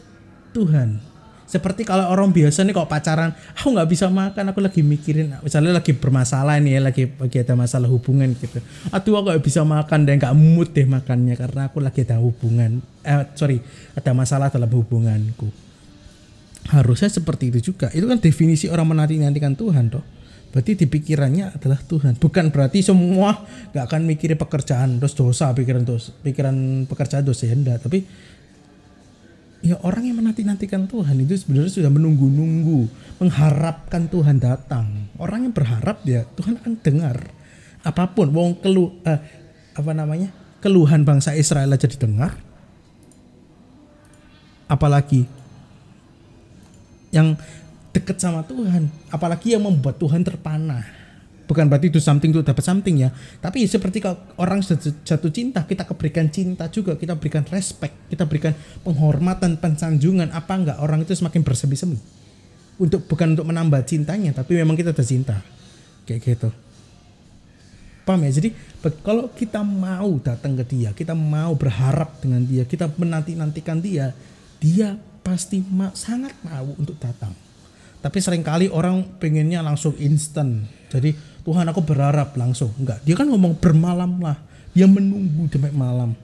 Tuhan 0.52 1.09
seperti 1.50 1.82
kalau 1.82 2.06
orang 2.06 2.30
biasa 2.30 2.62
nih 2.62 2.70
kalau 2.70 2.86
pacaran 2.86 3.34
aku 3.58 3.74
nggak 3.74 3.88
bisa 3.90 4.06
makan 4.06 4.54
aku 4.54 4.62
lagi 4.62 4.86
mikirin 4.86 5.34
misalnya 5.42 5.74
lagi 5.74 5.90
bermasalah 5.98 6.62
nih 6.62 6.78
ya 6.78 6.80
lagi 6.80 7.10
lagi 7.10 7.36
ada 7.42 7.58
masalah 7.58 7.90
hubungan 7.90 8.30
gitu 8.38 8.62
aduh 8.94 9.18
aku 9.18 9.34
nggak 9.34 9.42
bisa 9.42 9.66
makan 9.66 10.06
dan 10.06 10.22
nggak 10.22 10.34
mood 10.38 10.70
deh 10.70 10.86
makannya 10.86 11.34
karena 11.34 11.66
aku 11.66 11.82
lagi 11.82 12.06
ada 12.06 12.22
hubungan 12.22 12.78
eh 13.02 13.26
sorry 13.34 13.58
ada 13.98 14.14
masalah 14.14 14.46
dalam 14.46 14.70
hubunganku 14.70 15.50
harusnya 16.70 17.10
seperti 17.10 17.50
itu 17.50 17.74
juga 17.74 17.90
itu 17.90 18.06
kan 18.06 18.22
definisi 18.22 18.70
orang 18.70 18.94
menanti 18.94 19.18
nantikan 19.18 19.58
Tuhan 19.58 19.90
toh 19.90 20.20
Berarti 20.50 20.74
di 20.74 20.86
pikirannya 20.90 21.54
adalah 21.54 21.78
Tuhan. 21.78 22.18
Bukan 22.18 22.50
berarti 22.50 22.82
semua 22.82 23.38
gak 23.70 23.86
akan 23.86 24.02
mikirin 24.02 24.34
pekerjaan 24.34 24.98
terus 24.98 25.14
dosa, 25.14 25.54
pikiran 25.54 25.86
dosa, 25.86 26.10
pikiran 26.26 26.86
pekerjaan 26.90 27.22
dosa 27.22 27.46
ya 27.46 27.54
enggak. 27.54 27.86
Tapi 27.86 28.02
ya 29.60 29.76
orang 29.84 30.08
yang 30.08 30.16
menanti-nantikan 30.20 30.88
Tuhan 30.88 31.20
itu 31.24 31.36
sebenarnya 31.36 31.72
sudah 31.72 31.92
menunggu-nunggu, 31.92 32.88
mengharapkan 33.20 34.08
Tuhan 34.08 34.40
datang. 34.40 35.12
Orang 35.20 35.44
yang 35.48 35.54
berharap 35.54 36.00
ya 36.08 36.24
Tuhan 36.36 36.60
akan 36.60 36.80
dengar 36.80 37.16
apa 37.84 38.04
pun. 38.12 38.32
Wong 38.32 38.60
kelu 38.60 38.92
eh, 39.04 39.20
apa 39.76 39.92
namanya 39.92 40.32
keluhan 40.64 41.04
bangsa 41.04 41.36
Israel 41.36 41.72
aja 41.76 41.88
didengar. 41.88 42.36
Apalagi 44.70 45.26
yang 47.10 47.34
deket 47.90 48.22
sama 48.22 48.46
Tuhan 48.46 48.86
apalagi 49.10 49.58
yang 49.58 49.66
membuat 49.66 49.98
Tuhan 49.98 50.22
terpana 50.22 50.86
bukan 51.50 51.66
berarti 51.66 51.90
itu 51.90 51.98
something 51.98 52.30
itu 52.30 52.46
dapat 52.46 52.62
something 52.62 53.02
ya. 53.02 53.10
Tapi 53.42 53.66
seperti 53.66 53.98
kalau 53.98 54.22
orang 54.38 54.62
jatuh 54.62 55.32
cinta 55.34 55.66
kita 55.66 55.82
berikan 55.98 56.30
cinta 56.30 56.70
juga 56.70 56.94
kita 56.94 57.18
berikan 57.18 57.42
respect 57.50 58.06
kita 58.06 58.22
berikan 58.30 58.54
penghormatan 58.86 59.58
pensanjungan. 59.58 60.30
Apa 60.30 60.54
enggak 60.54 60.78
orang 60.78 61.02
itu 61.02 61.18
semakin 61.18 61.42
bersemi-semi? 61.42 61.98
Untuk 62.78 63.10
bukan 63.10 63.34
untuk 63.34 63.50
menambah 63.50 63.82
cintanya 63.82 64.30
tapi 64.30 64.54
memang 64.54 64.78
kita 64.78 64.94
ada 64.94 65.02
cinta. 65.02 65.42
Kayak 66.06 66.22
gitu. 66.22 66.48
Paham 68.06 68.22
ya? 68.22 68.30
Jadi 68.30 68.54
kalau 69.02 69.34
kita 69.34 69.66
mau 69.66 70.22
datang 70.22 70.54
ke 70.54 70.64
dia 70.70 70.94
kita 70.94 71.18
mau 71.18 71.58
berharap 71.58 72.22
dengan 72.22 72.46
dia 72.46 72.62
kita 72.62 72.86
menanti 72.94 73.34
nantikan 73.34 73.82
dia 73.82 74.14
dia 74.62 74.94
pasti 75.26 75.58
ma 75.66 75.90
sangat 75.98 76.38
mau 76.46 76.78
untuk 76.78 76.94
datang. 77.02 77.34
Tapi 78.00 78.16
sering 78.16 78.40
kali 78.40 78.72
orang 78.72 79.20
pengennya 79.20 79.60
langsung 79.60 79.92
instan. 80.00 80.64
Jadi 80.88 81.12
Tuhan 81.44 81.66
aku 81.68 81.80
berharap 81.84 82.36
langsung. 82.36 82.72
Enggak 82.76 83.00
dia 83.02 83.14
kan 83.16 83.26
ngomong 83.28 83.56
bermalam 83.56 84.20
lah. 84.20 84.36
Dia 84.70 84.86
menunggu 84.86 85.50
sampai 85.50 85.74
malam. 85.74 86.14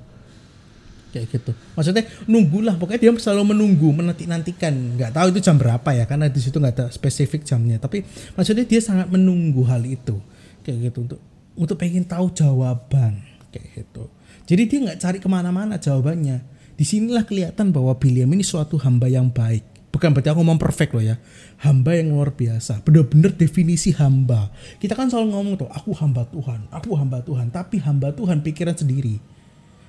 Kayak 1.11 1.27
gitu. 1.33 1.53
Maksudnya 1.75 2.05
nunggulah. 2.29 2.77
Pokoknya 2.79 3.01
dia 3.09 3.13
selalu 3.17 3.57
menunggu 3.57 3.89
menanti 3.91 4.29
nantikan 4.29 4.97
nggak 4.97 5.17
tahu 5.17 5.27
itu 5.35 5.41
jam 5.43 5.57
berapa 5.57 5.91
ya 5.97 6.05
karena 6.05 6.31
di 6.31 6.41
situ 6.41 6.61
nggak 6.61 6.75
ada 6.77 6.87
spesifik 6.93 7.43
jamnya. 7.43 7.81
Tapi 7.81 8.05
maksudnya 8.37 8.69
dia 8.69 8.79
sangat 8.79 9.09
menunggu 9.11 9.65
hal 9.67 9.83
itu. 9.83 10.21
Kayak 10.63 10.93
gitu 10.93 10.99
untuk 11.07 11.21
untuk 11.57 11.77
pengen 11.81 12.05
tahu 12.05 12.31
jawaban. 12.37 13.25
Kayak 13.51 13.83
gitu. 13.83 14.13
Jadi 14.47 14.63
dia 14.69 14.79
nggak 14.87 14.99
cari 15.03 15.19
ke 15.19 15.29
mana-mana 15.29 15.75
jawabannya. 15.81 16.55
Di 16.77 16.85
sinilah 16.85 17.25
kelihatan 17.25 17.73
bahwa 17.73 17.97
Biliam 17.97 18.29
ini 18.37 18.45
suatu 18.45 18.77
hamba 18.77 19.09
yang 19.09 19.33
baik 19.33 19.76
bukan 19.91 20.13
berarti 20.13 20.29
aku 20.31 20.41
ngomong 20.43 20.61
perfect 20.61 20.93
loh 20.93 21.05
ya. 21.05 21.17
Hamba 21.63 21.97
yang 21.97 22.13
luar 22.13 22.35
biasa. 22.37 22.85
Bener-bener 22.85 23.33
definisi 23.33 23.97
hamba. 23.97 24.53
Kita 24.77 24.93
kan 24.93 25.09
selalu 25.09 25.29
ngomong 25.33 25.55
tuh 25.57 25.71
aku 25.73 25.97
hamba 25.97 26.29
Tuhan 26.29 26.69
aku 26.71 26.95
hamba 26.95 27.25
Tuhan. 27.25 27.49
Tapi 27.51 27.81
hamba 27.83 28.13
Tuhan 28.13 28.45
pikiran 28.45 28.77
sendiri. 28.77 29.19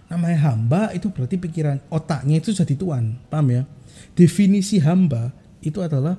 Namanya 0.08 0.56
hamba 0.56 0.96
itu 0.96 1.12
berarti 1.12 1.36
pikiran 1.36 1.84
otaknya 1.92 2.39
itu 2.39 2.56
jadi 2.56 2.74
tuan 2.80 3.20
paham 3.27 3.51
ya? 3.51 3.62
Definisi 4.16 4.80
hamba 4.80 5.36
itu 5.60 5.84
adalah 5.84 6.16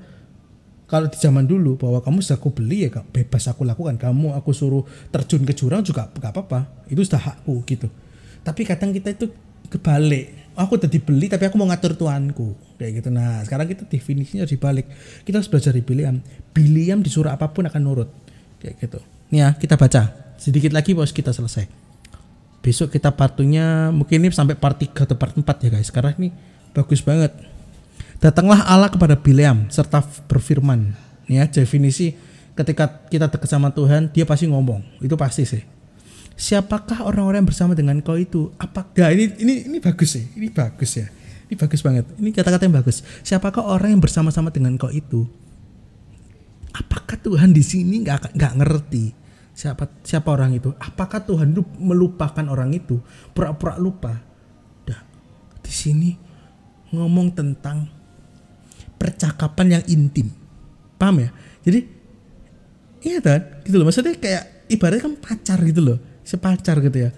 kalau 0.88 1.08
di 1.08 1.20
zaman 1.20 1.44
dulu 1.44 1.76
bahwa 1.76 2.00
kamu 2.00 2.24
sudah 2.24 2.40
aku 2.40 2.48
beli 2.52 2.88
ya 2.88 3.04
bebas 3.04 3.48
aku 3.48 3.64
lakukan. 3.64 3.96
Kamu 3.96 4.36
aku 4.36 4.52
suruh 4.52 4.84
terjun 5.12 5.44
ke 5.44 5.52
jurang 5.56 5.84
juga 5.84 6.08
gak 6.08 6.32
apa-apa. 6.32 6.88
Itu 6.88 7.04
sudah 7.04 7.20
hakku 7.20 7.64
gitu. 7.64 7.88
Tapi 8.44 8.64
kadang 8.64 8.92
kita 8.92 9.12
itu 9.12 9.28
kebalik 9.68 10.47
aku 10.58 10.82
udah 10.82 10.90
dibeli 10.90 11.30
tapi 11.30 11.46
aku 11.46 11.54
mau 11.54 11.70
ngatur 11.70 11.94
tuanku. 11.94 12.58
Kayak 12.76 13.02
gitu. 13.02 13.08
Nah 13.14 13.46
sekarang 13.46 13.70
kita 13.70 13.86
definisinya 13.86 14.44
dibalik. 14.44 14.90
Kita 15.22 15.38
harus 15.38 15.46
belajar 15.46 15.72
Biliam 15.78 16.18
Biliam 16.50 16.98
disuruh 17.00 17.30
apa 17.30 17.46
pun 17.54 17.64
akan 17.70 17.80
nurut. 17.80 18.10
Kayak 18.58 18.74
gitu. 18.82 18.98
Nih 19.30 19.46
ya 19.46 19.48
kita 19.54 19.78
baca. 19.78 20.34
Sedikit 20.38 20.74
lagi 20.74 20.92
bos 20.98 21.14
kita 21.14 21.30
selesai. 21.30 21.70
Besok 22.58 22.90
kita 22.90 23.14
partunya 23.14 23.94
mungkin 23.94 24.18
ini 24.18 24.34
sampai 24.34 24.58
part 24.58 24.76
3 24.76 25.06
atau 25.06 25.14
part 25.14 25.32
4 25.32 25.46
ya 25.46 25.70
guys. 25.78 25.88
Karena 25.94 26.10
ini 26.18 26.34
bagus 26.74 27.00
banget. 27.00 27.30
Datanglah 28.18 28.66
Allah 28.66 28.90
kepada 28.90 29.14
Bileam 29.14 29.70
serta 29.70 30.02
berfirman. 30.26 30.90
Ya 31.30 31.46
definisi 31.46 32.18
ketika 32.58 33.06
kita 33.06 33.30
dekat 33.30 33.46
sama 33.46 33.70
Tuhan 33.70 34.10
dia 34.10 34.26
pasti 34.26 34.50
ngomong. 34.50 34.82
Itu 34.98 35.14
pasti 35.14 35.46
sih 35.46 35.77
siapakah 36.38 37.02
orang-orang 37.02 37.42
bersama 37.42 37.74
dengan 37.74 37.98
kau 37.98 38.14
itu? 38.14 38.54
Apakah 38.62 39.10
ini 39.10 39.34
ini 39.42 39.54
ini 39.66 39.78
bagus 39.82 40.14
sih 40.14 40.24
ini 40.38 40.48
bagus 40.54 40.94
ya. 40.94 41.10
Ini 41.50 41.58
bagus 41.58 41.80
banget. 41.82 42.06
Ini 42.14 42.30
kata-kata 42.30 42.62
yang 42.70 42.76
bagus. 42.78 43.02
Siapakah 43.26 43.66
orang 43.66 43.98
yang 43.98 44.02
bersama-sama 44.04 44.54
dengan 44.54 44.78
kau 44.78 44.88
itu? 44.88 45.26
Apakah 46.70 47.18
Tuhan 47.18 47.50
di 47.50 47.64
sini 47.66 48.06
nggak 48.06 48.38
nggak 48.38 48.52
ngerti 48.62 49.10
siapa 49.50 49.90
siapa 50.06 50.30
orang 50.30 50.54
itu? 50.54 50.70
Apakah 50.78 51.26
Tuhan 51.26 51.50
melupakan 51.82 52.46
orang 52.46 52.70
itu? 52.70 53.02
Pura-pura 53.34 53.74
lupa? 53.74 54.14
Dah 54.86 55.02
di 55.58 55.72
sini 55.74 56.14
ngomong 56.94 57.34
tentang 57.34 57.90
percakapan 58.94 59.82
yang 59.82 59.84
intim. 59.90 60.30
Paham 60.94 61.26
ya? 61.26 61.34
Jadi 61.66 61.80
iya 63.02 63.18
kan 63.18 63.42
gitu 63.66 63.74
loh. 63.82 63.90
Maksudnya 63.90 64.14
kayak 64.14 64.70
ibaratnya 64.70 65.02
kan 65.02 65.14
pacar 65.18 65.58
gitu 65.66 65.82
loh 65.82 65.98
sepacar 66.28 66.84
gitu 66.84 67.08
ya. 67.08 67.10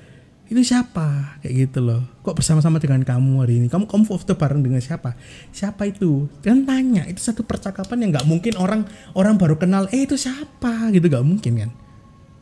Itu 0.46 0.62
siapa? 0.62 1.38
Kayak 1.42 1.54
gitu 1.66 1.78
loh. 1.82 2.02
Kok 2.22 2.38
bersama-sama 2.38 2.78
dengan 2.78 3.02
kamu 3.02 3.42
hari 3.42 3.62
ini? 3.62 3.66
Kamu 3.66 3.86
kamu 3.86 4.02
foto 4.06 4.34
bareng 4.34 4.62
dengan 4.62 4.82
siapa? 4.82 5.14
Siapa 5.50 5.86
itu? 5.86 6.26
Dan 6.42 6.66
tanya 6.66 7.06
itu 7.06 7.22
satu 7.22 7.42
percakapan 7.46 8.06
yang 8.06 8.10
nggak 8.18 8.26
mungkin 8.26 8.54
orang 8.58 8.82
orang 9.14 9.34
baru 9.38 9.58
kenal 9.58 9.86
eh 9.90 10.06
itu 10.06 10.14
siapa? 10.14 10.90
Gitu 10.90 11.06
nggak 11.06 11.26
mungkin 11.26 11.52
kan? 11.54 11.70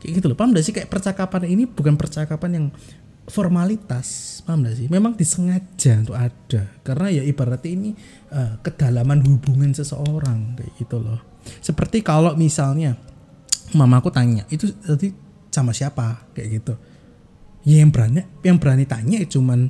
Kayak 0.01 0.11
gitu 0.21 0.25
loh. 0.31 0.37
Paham 0.37 0.55
gak 0.55 0.65
sih? 0.65 0.73
Kayak 0.73 0.89
percakapan 0.89 1.53
ini 1.53 1.69
bukan 1.69 1.99
percakapan 1.99 2.49
yang 2.55 2.65
formalitas. 3.29 4.39
Paham 4.41 4.65
gak 4.65 4.79
sih? 4.79 4.87
Memang 4.89 5.13
disengaja 5.13 6.01
untuk 6.01 6.17
ada. 6.17 6.61
Karena 6.81 7.07
ya 7.13 7.21
ibaratnya 7.21 7.69
ini 7.69 7.89
uh, 8.33 8.57
kedalaman 8.63 9.21
hubungan 9.21 9.75
seseorang 9.75 10.57
kayak 10.57 10.71
gitu 10.81 10.97
loh. 10.97 11.19
Seperti 11.61 12.01
kalau 12.01 12.33
misalnya 12.33 12.95
mamaku 13.77 14.09
tanya 14.09 14.49
itu 14.49 14.73
tadi 14.81 15.28
sama 15.49 15.73
siapa 15.75 16.29
kayak 16.33 16.61
gitu. 16.61 16.73
Ya 17.67 17.83
yang 17.83 17.91
berani 17.91 18.23
yang 18.45 18.57
berani 18.57 18.87
tanya 18.87 19.19
ya 19.19 19.27
cuman 19.27 19.69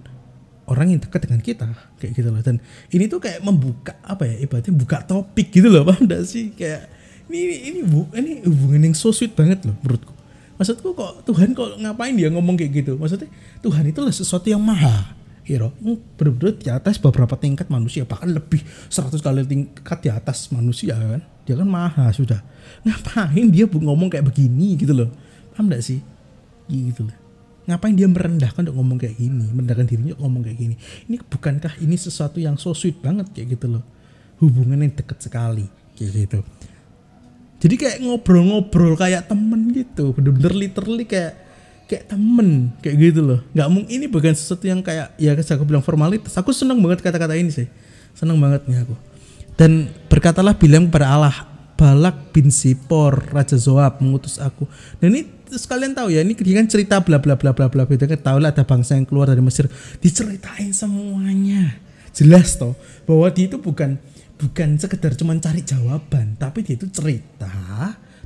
orang 0.69 0.93
yang 0.93 1.01
dekat 1.01 1.25
dengan 1.25 1.41
kita 1.41 1.67
kayak 1.97 2.11
gitu 2.13 2.29
loh. 2.29 2.41
Dan 2.45 2.61
ini 2.93 3.09
tuh 3.09 3.17
kayak 3.17 3.41
membuka 3.41 3.97
apa 4.05 4.29
ya 4.29 4.45
ibaratnya 4.45 4.73
buka 4.77 5.01
topik 5.03 5.49
gitu 5.49 5.67
loh 5.67 5.83
paham 5.83 6.05
gak 6.05 6.23
sih? 6.29 6.53
Kayak 6.53 6.87
ini 7.29 7.73
ini 7.73 7.79
bu 7.81 8.05
ini 8.13 8.45
hubungan 8.45 8.91
yang 8.91 8.95
so 8.95 9.09
sweet 9.09 9.33
banget 9.33 9.65
loh 9.65 9.75
menurutku. 9.81 10.13
Maksudku 10.61 10.91
kok 10.91 11.23
Tuhan 11.23 11.55
kok 11.55 11.79
ngapain 11.81 12.13
dia 12.13 12.29
ngomong 12.29 12.59
kayak 12.59 12.71
gitu? 12.85 12.93
Maksudnya 12.99 13.31
Tuhan 13.63 13.83
itu 13.89 13.99
sesuatu 14.13 14.45
yang 14.51 14.61
maha 14.61 15.17
hero 15.49 15.73
benar-benar 16.13 16.61
di 16.61 16.69
atas 16.69 17.01
beberapa 17.01 17.33
tingkat 17.33 17.73
manusia 17.73 18.05
bahkan 18.05 18.29
lebih 18.29 18.61
100 18.93 19.17
kali 19.17 19.41
tingkat 19.49 19.97
di 20.05 20.09
atas 20.13 20.53
manusia 20.53 20.93
kan. 20.93 21.25
Dia 21.49 21.57
kan 21.57 21.65
maha 21.65 22.13
sudah. 22.13 22.45
Ngapain 22.85 23.49
dia 23.49 23.65
ngomong 23.65 24.13
kayak 24.13 24.29
begini 24.29 24.77
gitu 24.77 24.93
loh 24.93 25.09
paham 25.59 25.67
gak 25.67 25.83
sih? 25.83 25.99
Gitu 26.71 27.03
ngapain 27.69 27.93
dia 27.93 28.09
merendahkan 28.09 28.65
untuk 28.65 28.81
ngomong 28.81 28.97
kayak 28.97 29.13
gini? 29.13 29.45
Merendahkan 29.53 29.85
dirinya 29.85 30.17
untuk 30.17 30.25
ngomong 30.25 30.41
kayak 30.41 30.57
gini? 30.57 30.75
Ini 31.05 31.15
bukankah 31.21 31.73
ini 31.85 31.95
sesuatu 32.01 32.41
yang 32.41 32.57
so 32.57 32.73
sweet 32.73 32.97
banget? 32.97 33.29
Kayak 33.29 33.61
gitu 33.61 33.77
loh. 33.77 33.83
Hubungan 34.41 34.81
yang 34.81 34.89
deket 34.89 35.21
sekali. 35.21 35.69
Kayak 35.93 36.11
gitu. 36.17 36.39
Jadi 37.61 37.75
kayak 37.77 37.97
ngobrol-ngobrol 38.01 38.97
kayak 38.97 39.29
temen 39.29 39.69
gitu. 39.69 40.17
Bener-bener 40.17 40.53
literally 40.57 41.05
kayak 41.05 41.37
kayak 41.85 42.09
temen. 42.09 42.73
Kayak 42.81 42.95
gitu 42.97 43.21
loh. 43.21 43.39
Nggak 43.53 43.69
mungkin 43.69 43.91
ini 43.93 44.05
bukan 44.09 44.33
sesuatu 44.33 44.65
yang 44.65 44.81
kayak 44.81 45.13
ya 45.21 45.37
aku 45.37 45.63
bilang 45.69 45.85
formalitas. 45.85 46.33
Aku 46.41 46.49
seneng 46.49 46.81
banget 46.81 47.05
kata-kata 47.05 47.37
ini 47.37 47.53
sih. 47.53 47.69
Seneng 48.17 48.41
banget 48.41 48.65
nih 48.65 48.81
aku. 48.81 48.97
Dan 49.53 49.93
berkatalah 50.09 50.57
bilang 50.57 50.89
kepada 50.89 51.13
Allah 51.13 51.35
Balak 51.79 52.35
bin 52.35 52.51
Sipor 52.51 53.31
Raja 53.31 53.55
Zoab 53.55 54.03
mengutus 54.03 54.35
aku. 54.35 54.67
Dan 54.99 55.15
ini 55.15 55.23
terus 55.47 55.63
kalian 55.63 55.95
tahu 55.95 56.11
ya 56.11 56.19
ini 56.19 56.35
kan 56.35 56.67
cerita 56.67 56.99
bla 56.99 57.23
bla 57.23 57.39
bla 57.39 57.55
bla 57.55 57.71
bla 57.71 57.87
bla 57.87 57.95
kan? 57.95 58.19
Tahu 58.19 58.37
lah 58.43 58.51
ada 58.51 58.67
bangsa 58.67 58.99
yang 58.99 59.07
keluar 59.07 59.31
dari 59.31 59.39
Mesir. 59.39 59.71
Diceritain 60.03 60.75
semuanya. 60.75 61.79
Jelas 62.11 62.59
toh 62.59 62.75
bahwa 63.07 63.31
dia 63.31 63.47
itu 63.47 63.55
bukan 63.63 63.95
bukan 64.35 64.75
sekedar 64.75 65.15
cuma 65.15 65.31
cari 65.39 65.63
jawaban 65.63 66.35
tapi 66.35 66.67
dia 66.67 66.75
itu 66.75 66.91
cerita. 66.91 67.47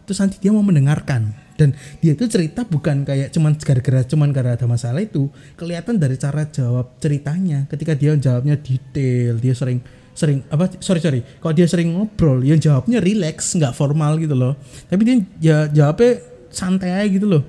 Terus 0.02 0.18
nanti 0.18 0.42
dia 0.42 0.50
mau 0.50 0.66
mendengarkan. 0.66 1.46
Dan 1.54 1.78
dia 2.02 2.18
itu 2.18 2.26
cerita 2.26 2.66
bukan 2.66 3.06
kayak 3.06 3.30
cuman 3.30 3.54
gara-gara 3.62 4.02
cuman 4.02 4.34
gara 4.34 4.58
ada 4.58 4.66
masalah 4.66 5.06
itu. 5.06 5.30
Kelihatan 5.54 6.02
dari 6.02 6.18
cara 6.18 6.50
jawab 6.50 6.98
ceritanya. 6.98 7.70
Ketika 7.70 7.94
dia 7.94 8.18
jawabnya 8.18 8.58
detail 8.58 9.38
dia 9.38 9.54
sering 9.54 9.78
sering 10.14 10.46
apa 10.50 10.70
sorry 10.80 11.02
sorry. 11.02 11.22
Kalau 11.42 11.54
dia 11.54 11.66
sering 11.66 11.94
ngobrol 11.94 12.46
yang 12.46 12.62
jawabnya 12.62 13.02
relax 13.02 13.58
nggak 13.58 13.74
formal 13.74 14.18
gitu 14.22 14.38
loh. 14.38 14.54
Tapi 14.88 15.02
dia 15.02 15.16
ya 15.42 15.58
jawabnya 15.70 16.22
santai 16.54 16.94
aja 16.94 17.10
gitu 17.10 17.28
loh. 17.28 17.44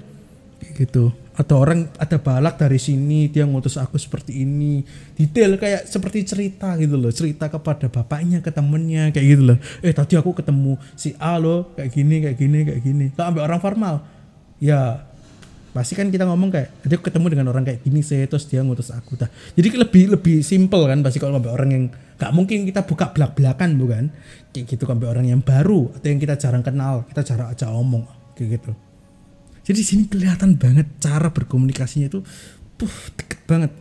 Gitu. 0.75 1.13
Atau 1.35 1.59
orang 1.59 1.91
ada 1.99 2.17
balak 2.17 2.63
dari 2.63 2.79
sini 2.79 3.27
dia 3.29 3.45
ngutus 3.45 3.77
aku 3.77 4.01
seperti 4.01 4.47
ini. 4.47 4.81
Detail 5.19 5.61
kayak 5.61 5.87
seperti 5.91 6.25
cerita 6.25 6.73
gitu 6.81 6.97
loh. 6.97 7.13
Cerita 7.13 7.53
kepada 7.53 7.87
bapaknya 7.93 8.41
ke 8.41 8.49
temennya 8.49 9.13
kayak 9.13 9.27
gitu 9.29 9.43
loh. 9.55 9.59
Eh 9.85 9.93
tadi 9.93 10.17
aku 10.17 10.33
ketemu 10.33 10.81
si 10.97 11.13
A 11.21 11.37
loh 11.37 11.75
kayak 11.77 11.91
gini 11.93 12.17
kayak 12.25 12.37
gini 12.41 12.59
kayak 12.65 12.81
gini. 12.81 13.07
Kalau 13.13 13.35
ambil 13.35 13.43
orang 13.45 13.61
formal 13.61 13.95
ya 14.63 15.05
pasti 15.75 15.99
kan 15.99 16.07
kita 16.07 16.23
ngomong 16.23 16.55
kayak 16.55 16.71
dia 16.87 16.99
ketemu 17.03 17.27
dengan 17.35 17.51
orang 17.51 17.67
kayak 17.67 17.83
gini 17.83 18.01
sih 18.01 18.23
terus 18.31 18.47
dia 18.47 18.63
ngutus 18.63 18.95
aku. 18.95 19.19
Dah. 19.19 19.29
Jadi 19.59 19.75
lebih 19.75 20.15
lebih 20.15 20.39
simple 20.41 20.87
kan 20.87 21.03
pasti 21.03 21.19
kalau 21.19 21.43
ambil 21.43 21.51
orang 21.51 21.71
yang 21.75 21.85
gak 22.15 22.31
mungkin 22.31 22.63
kita 22.69 22.87
buka 22.87 23.11
belak 23.11 23.35
belakan 23.35 23.71
bukan 23.75 24.05
kayak 24.55 24.65
gitu 24.71 24.87
ambil 24.87 25.15
orang 25.15 25.27
yang 25.27 25.43
baru 25.43 25.91
atau 25.99 26.07
yang 26.07 26.21
kita 26.23 26.39
jarang 26.39 26.63
kenal 26.63 27.03
kita 27.11 27.27
jarang 27.27 27.51
aja 27.51 27.71
omong 27.75 28.07
kayak 28.39 28.61
gitu 28.61 28.73
jadi 29.65 29.77
di 29.81 29.87
sini 29.87 30.03
kelihatan 30.05 30.61
banget 30.61 30.87
cara 31.01 31.33
berkomunikasinya 31.33 32.13
itu 32.13 32.21
puh 32.77 32.95
deket 33.17 33.41
banget. 33.49 33.73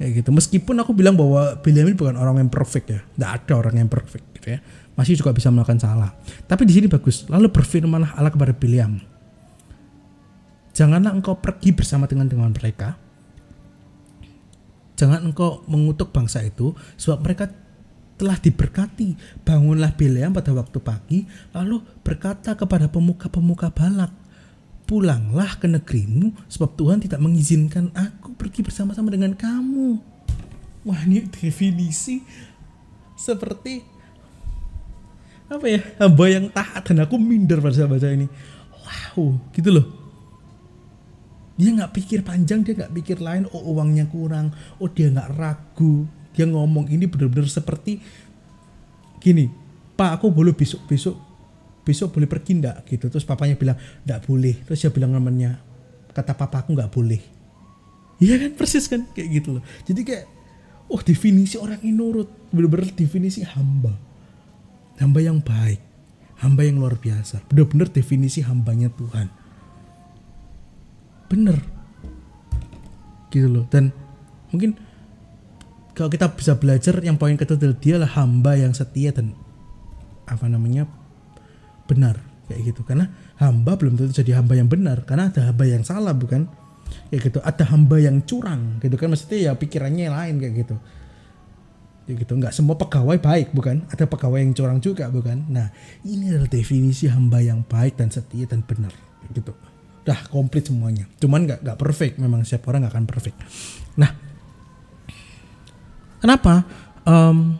Ya 0.00 0.08
gitu. 0.10 0.32
Meskipun 0.32 0.74
aku 0.80 0.96
bilang 0.96 1.14
bahwa 1.14 1.60
Benjamin 1.60 1.94
bukan 1.94 2.16
orang 2.16 2.40
yang 2.40 2.50
perfect 2.50 2.86
ya. 2.88 3.00
Tidak 3.04 3.30
ada 3.30 3.52
orang 3.60 3.76
yang 3.84 3.88
perfect 3.92 4.24
gitu 4.40 4.56
ya. 4.56 4.58
Masih 4.96 5.20
juga 5.20 5.36
bisa 5.36 5.52
melakukan 5.52 5.78
salah. 5.78 6.16
Tapi 6.48 6.64
di 6.64 6.72
sini 6.72 6.86
bagus. 6.88 7.28
Lalu 7.28 7.52
berfirmanlah 7.52 8.16
Allah 8.16 8.32
kepada 8.32 8.56
Biliam. 8.56 8.98
Janganlah 10.74 11.12
engkau 11.12 11.38
pergi 11.38 11.70
bersama 11.70 12.08
dengan 12.08 12.26
dengan 12.26 12.50
mereka. 12.50 12.96
Jangan 14.94 15.26
engkau 15.26 15.66
mengutuk 15.66 16.14
bangsa 16.14 16.42
itu 16.42 16.74
sebab 16.94 17.18
mereka 17.26 17.50
telah 18.14 18.38
diberkati. 18.38 19.42
Bangunlah 19.42 19.94
Bileam 19.98 20.30
pada 20.30 20.54
waktu 20.54 20.78
pagi, 20.78 21.26
lalu 21.50 21.82
berkata 22.06 22.54
kepada 22.54 22.86
pemuka-pemuka 22.86 23.74
Balak, 23.74 24.14
pulanglah 24.84 25.56
ke 25.58 25.66
negerimu 25.66 26.30
sebab 26.46 26.76
Tuhan 26.76 27.00
tidak 27.02 27.20
mengizinkan 27.20 27.90
aku 27.96 28.36
pergi 28.36 28.62
bersama-sama 28.62 29.10
dengan 29.10 29.34
kamu. 29.34 29.98
Wah 30.84 31.00
ini 31.08 31.24
definisi 31.24 32.20
seperti 33.16 33.80
apa 35.48 35.64
ya 35.68 35.80
hamba 36.00 36.24
yang 36.28 36.46
taat 36.52 36.82
dan 36.88 37.04
aku 37.04 37.16
minder 37.16 37.60
pada 37.64 37.88
baca 37.88 38.08
ini. 38.12 38.28
Wow 38.84 39.40
gitu 39.56 39.72
loh. 39.72 40.03
Dia 41.54 41.70
nggak 41.70 41.94
pikir 41.94 42.26
panjang, 42.26 42.66
dia 42.66 42.74
nggak 42.74 42.92
pikir 42.92 43.22
lain. 43.22 43.46
Oh 43.54 43.62
uangnya 43.74 44.10
kurang, 44.10 44.50
oh 44.82 44.90
dia 44.90 45.06
nggak 45.10 45.38
ragu. 45.38 46.06
Dia 46.34 46.50
ngomong 46.50 46.90
ini 46.90 47.06
benar-benar 47.06 47.46
seperti 47.46 48.02
gini. 49.22 49.46
Pak 49.94 50.18
aku 50.18 50.34
boleh 50.34 50.50
besok-besok 50.50 51.14
besok 51.84 52.16
boleh 52.18 52.26
pergi 52.26 52.58
ndak 52.58 52.88
gitu. 52.90 53.06
Terus 53.06 53.22
papanya 53.22 53.54
bilang 53.54 53.78
ndak 54.02 54.26
boleh. 54.26 54.58
Terus 54.66 54.82
dia 54.82 54.90
bilang 54.90 55.14
namanya 55.14 55.62
kata 56.10 56.34
papa 56.34 56.66
aku 56.66 56.74
nggak 56.74 56.90
boleh. 56.90 57.22
Iya 58.18 58.40
kan? 58.40 58.50
Persis 58.58 58.90
kan? 58.90 59.06
Kayak 59.14 59.28
gitu 59.38 59.48
loh. 59.60 59.62
Jadi 59.86 60.00
kayak 60.02 60.24
oh 60.90 60.98
definisi 60.98 61.54
orang 61.60 61.78
yang 61.86 62.02
nurut. 62.02 62.26
Bener-bener 62.50 62.90
definisi 62.90 63.46
hamba. 63.46 63.94
Hamba 64.98 65.20
yang 65.22 65.38
baik. 65.38 65.78
Hamba 66.42 66.66
yang 66.66 66.82
luar 66.82 66.98
biasa. 66.98 67.46
Bener-bener 67.46 67.86
definisi 67.94 68.42
hambanya 68.42 68.90
Tuhan 68.90 69.43
bener. 71.28 71.58
Gitu 73.32 73.48
loh. 73.50 73.64
Dan 73.68 73.90
mungkin 74.54 74.78
kalau 75.94 76.10
kita 76.10 76.26
bisa 76.34 76.58
belajar 76.58 76.98
yang 77.02 77.14
poin 77.14 77.38
ketiga 77.38 77.70
dia 77.78 77.96
lah 78.02 78.10
hamba 78.18 78.58
yang 78.58 78.74
setia 78.74 79.14
dan 79.14 79.30
apa 80.26 80.50
namanya 80.50 80.90
benar 81.86 82.18
kayak 82.50 82.74
gitu. 82.74 82.82
Karena 82.82 83.10
hamba 83.38 83.78
belum 83.78 83.98
tentu 83.98 84.12
jadi 84.14 84.42
hamba 84.42 84.58
yang 84.58 84.66
benar 84.66 85.06
karena 85.06 85.30
ada 85.30 85.50
hamba 85.50 85.64
yang 85.66 85.86
salah 85.86 86.14
bukan? 86.14 86.50
Kayak 87.10 87.30
gitu. 87.30 87.38
Ada 87.42 87.64
hamba 87.74 87.96
yang 88.02 88.22
curang 88.22 88.78
gitu 88.82 88.94
kan? 88.98 89.10
Maksudnya 89.10 89.50
ya 89.50 89.52
pikirannya 89.54 90.10
lain 90.10 90.34
kayak 90.42 90.54
gitu. 90.66 90.76
Kayak 92.04 92.16
gitu. 92.26 92.32
Nggak 92.38 92.52
semua 92.54 92.74
pegawai 92.78 93.18
baik 93.18 93.54
bukan? 93.54 93.86
Ada 93.90 94.04
pegawai 94.06 94.38
yang 94.42 94.52
curang 94.54 94.78
juga 94.78 95.10
bukan? 95.10 95.46
Nah 95.50 95.70
ini 96.06 96.30
adalah 96.30 96.50
definisi 96.50 97.10
hamba 97.10 97.38
yang 97.42 97.62
baik 97.66 97.98
dan 97.98 98.10
setia 98.10 98.46
dan 98.46 98.62
benar 98.66 98.92
gitu 99.32 99.56
udah 100.04 100.20
komplit 100.28 100.68
semuanya. 100.68 101.08
Cuman 101.16 101.48
nggak 101.48 101.64
nggak 101.64 101.78
perfect. 101.80 102.20
Memang 102.20 102.44
setiap 102.44 102.68
orang 102.68 102.84
nggak 102.84 102.92
akan 102.92 103.06
perfect. 103.08 103.36
Nah 103.96 104.12
kenapa? 106.20 106.68
Um, 107.08 107.56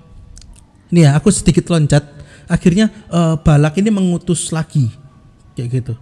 ini 0.92 1.08
ya 1.08 1.16
aku 1.16 1.32
sedikit 1.32 1.72
loncat. 1.72 2.04
Akhirnya 2.44 2.92
uh, 3.08 3.40
balak 3.40 3.80
ini 3.80 3.88
mengutus 3.88 4.52
lagi. 4.52 4.92
Kayak 5.56 5.68
gitu. 5.80 5.94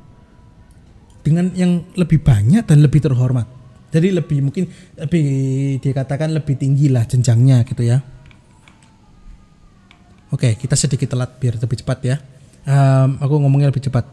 Dengan 1.23 1.55
yang 1.55 1.87
lebih 1.95 2.19
banyak 2.19 2.67
dan 2.67 2.83
lebih 2.83 2.99
terhormat. 2.99 3.47
Jadi 3.95 4.11
lebih 4.11 4.43
mungkin 4.43 4.67
lebih 4.99 5.25
dikatakan 5.79 6.35
lebih 6.35 6.59
tinggi 6.59 6.91
lah 6.91 7.07
jenjangnya 7.07 7.63
gitu 7.63 7.87
ya. 7.87 8.03
Oke 10.35 10.59
kita 10.59 10.75
sedikit 10.75 11.15
telat 11.15 11.39
biar 11.39 11.63
lebih 11.63 11.79
cepat 11.79 11.99
ya. 12.03 12.17
Um, 12.67 13.23
aku 13.23 13.39
ngomongnya 13.39 13.71
lebih 13.71 13.87
cepat. 13.87 14.11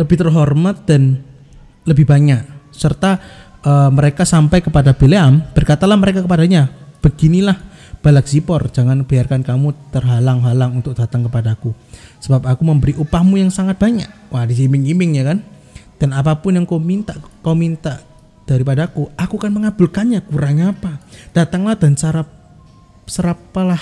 Lebih 0.00 0.16
terhormat 0.16 0.88
dan 0.88 1.20
lebih 1.84 2.08
banyak. 2.08 2.72
Serta 2.72 3.18
uh, 3.62 3.90
mereka 3.90 4.22
sampai 4.22 4.62
kepada 4.62 4.94
Bileam 4.94 5.42
berkatalah 5.52 5.98
mereka 5.98 6.22
kepadanya 6.22 6.70
beginilah 6.98 7.56
balak 7.98 8.30
Zipor 8.30 8.70
jangan 8.70 9.02
biarkan 9.02 9.42
kamu 9.42 9.74
terhalang-halang 9.90 10.78
untuk 10.78 10.94
datang 10.94 11.26
kepadaku. 11.26 11.74
Sebab 12.22 12.46
aku 12.46 12.62
memberi 12.66 12.94
upahmu 12.98 13.38
yang 13.38 13.50
sangat 13.50 13.78
banyak. 13.78 14.08
Wah 14.30 14.46
disiming-iming 14.46 15.18
ya 15.18 15.24
kan? 15.34 15.38
Dan 15.98 16.14
apa 16.14 16.38
pun 16.38 16.54
yang 16.54 16.66
kau 16.66 16.78
minta 16.78 17.14
kau 17.42 17.58
minta 17.58 17.98
daripadaku 18.46 19.10
aku 19.18 19.34
akan 19.38 19.52
mengabulkannya. 19.62 20.22
Kurangnya 20.26 20.74
apa? 20.74 21.02
Datanglah 21.34 21.74
dan 21.74 21.98
cara 21.98 22.22
serapalah 23.08 23.80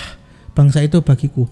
bangsa 0.57 0.81
itu 0.81 1.01
bagiku. 1.05 1.45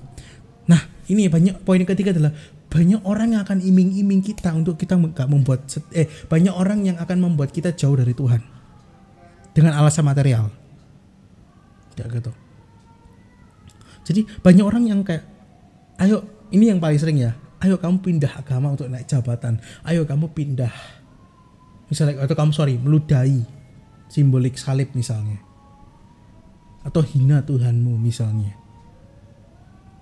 Nah 0.66 0.82
ini 1.06 1.30
banyak 1.30 1.62
poin 1.62 1.82
ketiga 1.86 2.14
adalah 2.14 2.34
banyak 2.76 3.08
orang 3.08 3.32
yang 3.32 3.42
akan 3.48 3.64
iming-iming 3.64 4.20
kita 4.20 4.52
untuk 4.52 4.76
kita 4.76 5.00
nggak 5.00 5.32
membuat 5.32 5.64
eh 5.96 6.12
banyak 6.28 6.52
orang 6.52 6.84
yang 6.84 7.00
akan 7.00 7.24
membuat 7.24 7.56
kita 7.56 7.72
jauh 7.72 7.96
dari 7.96 8.12
Tuhan. 8.12 8.44
Dengan 9.56 9.80
alasan 9.80 10.04
material. 10.04 10.52
Ya 11.96 12.04
gitu. 12.12 12.36
Jadi 14.04 14.28
banyak 14.44 14.66
orang 14.68 14.84
yang 14.92 15.00
kayak 15.08 15.24
ayo 16.04 16.28
ini 16.52 16.68
yang 16.68 16.84
paling 16.84 17.00
sering 17.00 17.16
ya. 17.16 17.32
Ayo 17.64 17.80
kamu 17.80 18.04
pindah 18.04 18.44
agama 18.44 18.76
untuk 18.76 18.92
naik 18.92 19.08
jabatan. 19.08 19.64
Ayo 19.88 20.04
kamu 20.04 20.36
pindah. 20.36 20.76
Misalnya 21.88 22.28
atau 22.28 22.36
kamu 22.36 22.52
sorry 22.52 22.76
meludahi 22.76 23.48
simbolik 24.12 24.60
salib 24.60 24.92
misalnya. 24.92 25.40
Atau 26.84 27.00
hina 27.08 27.40
Tuhanmu 27.40 27.96
misalnya. 27.96 28.52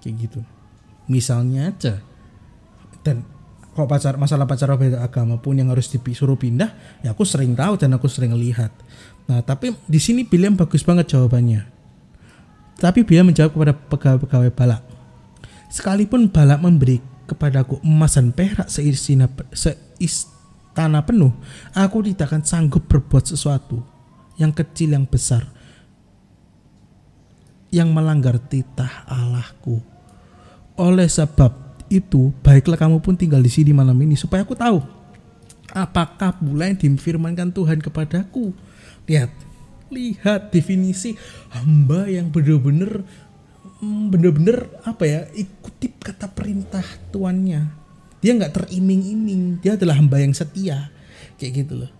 Kayak 0.01 0.15
gitu. 0.25 0.41
Misalnya 1.05 1.69
aja 1.69 2.01
dan 3.03 3.21
kalau 3.73 3.89
pacar 3.89 4.15
masalah 4.21 4.45
pacar 4.45 4.69
beda 4.77 5.01
agama 5.01 5.41
pun 5.41 5.57
yang 5.57 5.73
harus 5.73 5.89
disuruh 5.89 6.37
pindah 6.37 7.01
ya 7.01 7.11
aku 7.11 7.25
sering 7.25 7.57
tahu 7.57 7.73
dan 7.75 7.91
aku 7.97 8.05
sering 8.05 8.37
lihat. 8.37 8.69
Nah 9.25 9.41
tapi 9.41 9.73
di 9.89 9.97
sini 9.97 10.23
Biliam 10.23 10.53
bagus 10.53 10.85
banget 10.85 11.09
jawabannya. 11.13 11.65
Tapi 12.77 13.01
Biliam 13.01 13.29
menjawab 13.29 13.51
kepada 13.53 13.73
pegawai-pegawai 13.73 14.51
balak. 14.53 14.81
Sekalipun 15.73 16.29
balak 16.29 16.61
memberi 16.61 17.01
kepadaku 17.25 17.81
emas 17.81 18.13
dan 18.13 18.29
perak 18.29 18.69
seistana, 18.69 19.25
seistana 19.57 21.01
penuh 21.01 21.33
aku 21.73 22.05
tidak 22.13 22.29
akan 22.29 22.43
sanggup 22.45 22.85
berbuat 22.85 23.25
sesuatu 23.25 23.81
yang 24.37 24.53
kecil 24.53 24.93
yang 24.93 25.09
besar 25.09 25.49
yang 27.73 27.89
melanggar 27.89 28.37
titah 28.37 29.01
Allahku. 29.09 29.81
Oleh 30.77 31.09
sebab 31.09 31.72
itu 31.93 32.33
baiklah 32.41 32.79
kamu 32.79 32.97
pun 32.97 33.13
tinggal 33.13 33.41
di 33.43 33.51
sini 33.53 33.69
malam 33.69 33.97
ini 34.01 34.17
supaya 34.17 34.41
aku 34.41 34.57
tahu 34.57 35.03
apakah 35.73 36.37
pula 36.37 36.69
yang 36.69 36.77
difirmankan 36.77 37.49
Tuhan 37.49 37.81
kepadaku. 37.81 38.53
Lihat, 39.09 39.33
lihat 39.89 40.53
definisi 40.53 41.17
hamba 41.51 42.07
yang 42.07 42.29
benar-benar 42.29 43.03
hmm, 43.81 44.03
benar-benar 44.13 44.69
apa 44.85 45.03
ya 45.03 45.19
ikuti 45.33 45.91
kata 45.91 46.29
perintah 46.31 46.85
tuannya. 47.09 47.83
Dia 48.23 48.31
nggak 48.39 48.55
teriming-iming, 48.55 49.59
dia 49.59 49.75
adalah 49.75 49.99
hamba 49.99 50.23
yang 50.23 50.31
setia, 50.31 50.87
kayak 51.35 51.67
gitu 51.67 51.83
loh. 51.83 51.91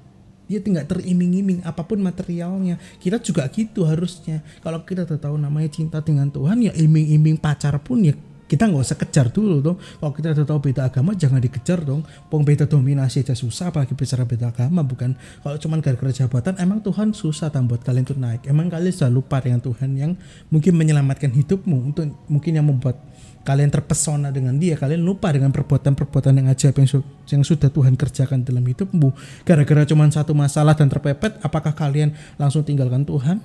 Dia 0.48 0.64
tidak 0.64 0.88
teriming-iming 0.88 1.68
apa 1.68 1.84
pun 1.84 2.00
materialnya. 2.00 2.80
Kita 3.04 3.20
juga 3.20 3.44
gitu 3.52 3.84
harusnya. 3.84 4.40
Kalau 4.64 4.88
kita 4.88 5.04
tahu 5.04 5.36
namanya 5.36 5.68
cinta 5.68 6.00
dengan 6.00 6.32
Tuhan 6.32 6.64
ya 6.64 6.72
iming-iming 6.72 7.36
pacar 7.36 7.76
pun 7.84 8.08
ya 8.08 8.16
kita 8.54 8.70
nggak 8.70 8.86
usah 8.86 8.98
kejar 9.02 9.34
dulu 9.34 9.66
dong. 9.66 9.78
Kalau 9.82 10.13
kita 10.13 10.30
udah 10.38 10.46
tahu 10.46 10.70
beda 10.70 10.86
agama 10.86 11.18
jangan 11.18 11.42
dikejar 11.42 11.82
dong. 11.82 12.06
Pong 12.30 12.46
beda 12.46 12.70
dominasi 12.70 13.26
aja 13.26 13.34
susah 13.34 13.74
apalagi 13.74 13.98
bicara 13.98 14.30
beda 14.30 14.54
agama 14.54 14.86
bukan? 14.86 15.18
Kalau 15.42 15.58
cuman 15.58 15.82
gara-gara 15.82 16.13
jabatan 16.13 16.62
emang 16.62 16.86
Tuhan 16.86 17.18
susah 17.18 17.50
tam 17.50 17.66
buat 17.66 17.82
kalian 17.82 18.06
tuh 18.06 18.13
naik. 18.13 18.46
Emang 18.46 18.70
kalian 18.70 18.94
sudah 18.94 19.10
lupa 19.10 19.42
dengan 19.42 19.58
Tuhan 19.58 19.98
yang 19.98 20.13
mungkin 20.54 20.78
menyelamatkan 20.78 21.34
hidupmu 21.34 21.78
untuk 21.89 22.06
mungkin 22.30 22.54
yang 22.54 22.70
membuat 22.70 23.02
kalian 23.42 23.74
terpesona 23.74 24.30
dengan 24.30 24.62
dia. 24.62 24.78
Kalian 24.78 25.02
lupa 25.02 25.34
dengan 25.34 25.50
perbuatan-perbuatan 25.50 26.38
yang 26.38 26.48
ajaib 26.54 26.78
yang, 26.78 26.86
su 26.86 27.02
yang 27.34 27.42
sudah 27.42 27.74
Tuhan 27.74 27.98
kerjakan 27.98 28.46
dalam 28.46 28.62
hidupmu. 28.62 29.18
Gara-gara 29.50 29.82
cuman 29.89 30.13
satu 30.13 30.38
masalah 30.38 30.78
dan 30.78 30.94
terpepet 30.94 31.42
apakah 31.42 31.74
kalian 31.74 32.13
langsung 32.38 32.62
tinggalkan 32.62 33.02
Tuhan? 33.02 33.42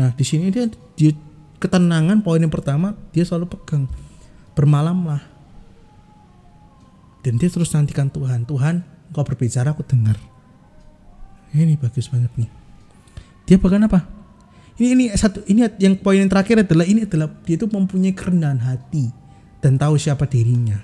Nah 0.00 0.16
di 0.16 0.24
sini 0.24 0.48
dia, 0.48 0.64
dia 0.96 1.12
ketenangan 1.60 2.24
poin 2.24 2.40
yang 2.40 2.52
pertama 2.52 2.96
dia 3.12 3.24
selalu 3.28 3.52
pegang 3.52 3.84
bermalamlah 4.56 5.20
dan 7.20 7.36
dia 7.36 7.52
terus 7.52 7.68
nantikan 7.76 8.08
Tuhan 8.08 8.48
Tuhan 8.48 8.96
kau 9.12 9.22
berbicara 9.22 9.76
aku 9.76 9.84
dengar. 9.86 10.16
Ini 11.54 11.78
bagus 11.78 12.10
banget 12.10 12.32
nih. 12.34 12.50
Dia 13.46 13.56
bahkan 13.60 13.82
apa? 13.86 14.02
Ini 14.76 14.88
ini 14.92 15.04
satu 15.14 15.44
ini 15.48 15.64
yang 15.80 15.96
poin 16.00 16.20
yang 16.20 16.28
terakhir 16.28 16.64
adalah 16.66 16.84
ini 16.84 17.06
adalah 17.08 17.32
dia 17.44 17.56
itu 17.56 17.64
mempunyai 17.64 18.12
kerendahan 18.12 18.60
hati 18.60 19.08
dan 19.58 19.80
tahu 19.80 19.96
siapa 19.96 20.28
dirinya. 20.28 20.76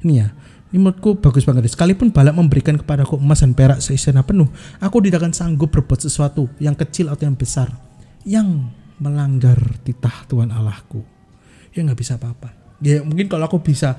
Ini 0.00 0.12
ya 0.16 0.28
ini 0.72 0.78
menurutku 0.80 1.20
bagus 1.20 1.44
banget. 1.44 1.68
Sekalipun 1.68 2.10
balak 2.10 2.36
memberikan 2.36 2.74
kepadaku 2.80 3.20
emas 3.20 3.44
dan 3.44 3.52
perak 3.52 3.78
seistana 3.84 4.24
penuh 4.24 4.48
aku 4.80 4.98
tidak 5.04 5.24
akan 5.24 5.32
sanggup 5.36 5.70
berbuat 5.70 6.00
sesuatu 6.02 6.48
yang 6.58 6.74
kecil 6.74 7.12
atau 7.12 7.28
yang 7.28 7.36
besar 7.36 7.68
yang 8.26 8.72
melanggar 8.98 9.60
titah 9.86 10.26
Tuhan 10.26 10.50
Allahku. 10.50 11.04
Ya 11.76 11.84
nggak 11.84 12.00
bisa 12.00 12.16
apa-apa 12.16 12.57
ya 12.78 13.02
mungkin 13.02 13.26
kalau 13.26 13.50
aku 13.50 13.58
bisa 13.62 13.98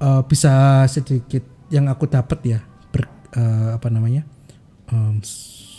uh, 0.00 0.24
bisa 0.24 0.84
sedikit 0.88 1.44
yang 1.68 1.88
aku 1.88 2.08
dapat 2.08 2.38
ya 2.44 2.58
ber, 2.92 3.08
uh, 3.36 3.76
apa 3.76 3.88
namanya 3.92 4.24
um, 4.88 5.20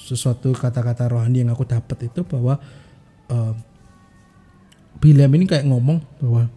sesuatu 0.06 0.54
kata-kata 0.54 1.10
rohani 1.10 1.42
yang 1.42 1.52
aku 1.54 1.66
dapat 1.66 2.10
itu 2.10 2.22
bahwa 2.22 2.62
uh, 3.34 3.54
William 5.02 5.32
ini 5.34 5.46
kayak 5.50 5.66
ngomong 5.66 6.02
bahwa 6.22 6.48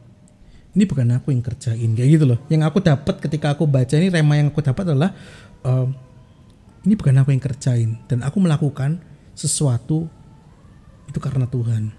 ini 0.76 0.84
bukan 0.86 1.10
aku 1.16 1.34
yang 1.34 1.42
kerjain 1.42 1.90
kayak 1.96 2.10
gitu 2.14 2.24
loh. 2.28 2.38
Yang 2.46 2.70
aku 2.70 2.78
dapat 2.84 3.18
ketika 3.18 3.56
aku 3.56 3.66
baca 3.66 3.98
ini 3.98 4.12
rema 4.12 4.38
yang 4.38 4.54
aku 4.54 4.62
dapat 4.62 4.92
adalah 4.92 5.10
um, 5.66 5.90
ini 6.86 6.94
bukan 6.94 7.18
aku 7.18 7.34
yang 7.34 7.42
kerjain 7.42 7.98
dan 8.06 8.22
aku 8.22 8.38
melakukan 8.38 9.02
sesuatu 9.34 10.06
itu 11.08 11.18
karena 11.18 11.48
Tuhan. 11.50 11.90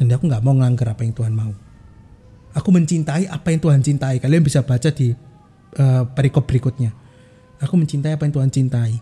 Dan 0.00 0.06
aku 0.08 0.24
nggak 0.24 0.42
mau 0.42 0.56
ngelanggar 0.56 0.96
apa 0.96 1.04
yang 1.04 1.12
Tuhan 1.12 1.34
mau 1.36 1.52
Aku 2.52 2.68
mencintai 2.68 3.28
apa 3.28 3.48
yang 3.52 3.60
Tuhan 3.60 3.80
cintai. 3.80 4.20
Kalian 4.20 4.44
bisa 4.44 4.60
baca 4.60 4.88
di 4.92 5.12
uh, 5.78 6.02
perikop 6.12 6.44
berikutnya. 6.44 6.92
Aku 7.62 7.78
mencintai 7.78 8.18
apa 8.18 8.28
yang 8.28 8.34
Tuhan 8.34 8.50
cintai. 8.52 8.92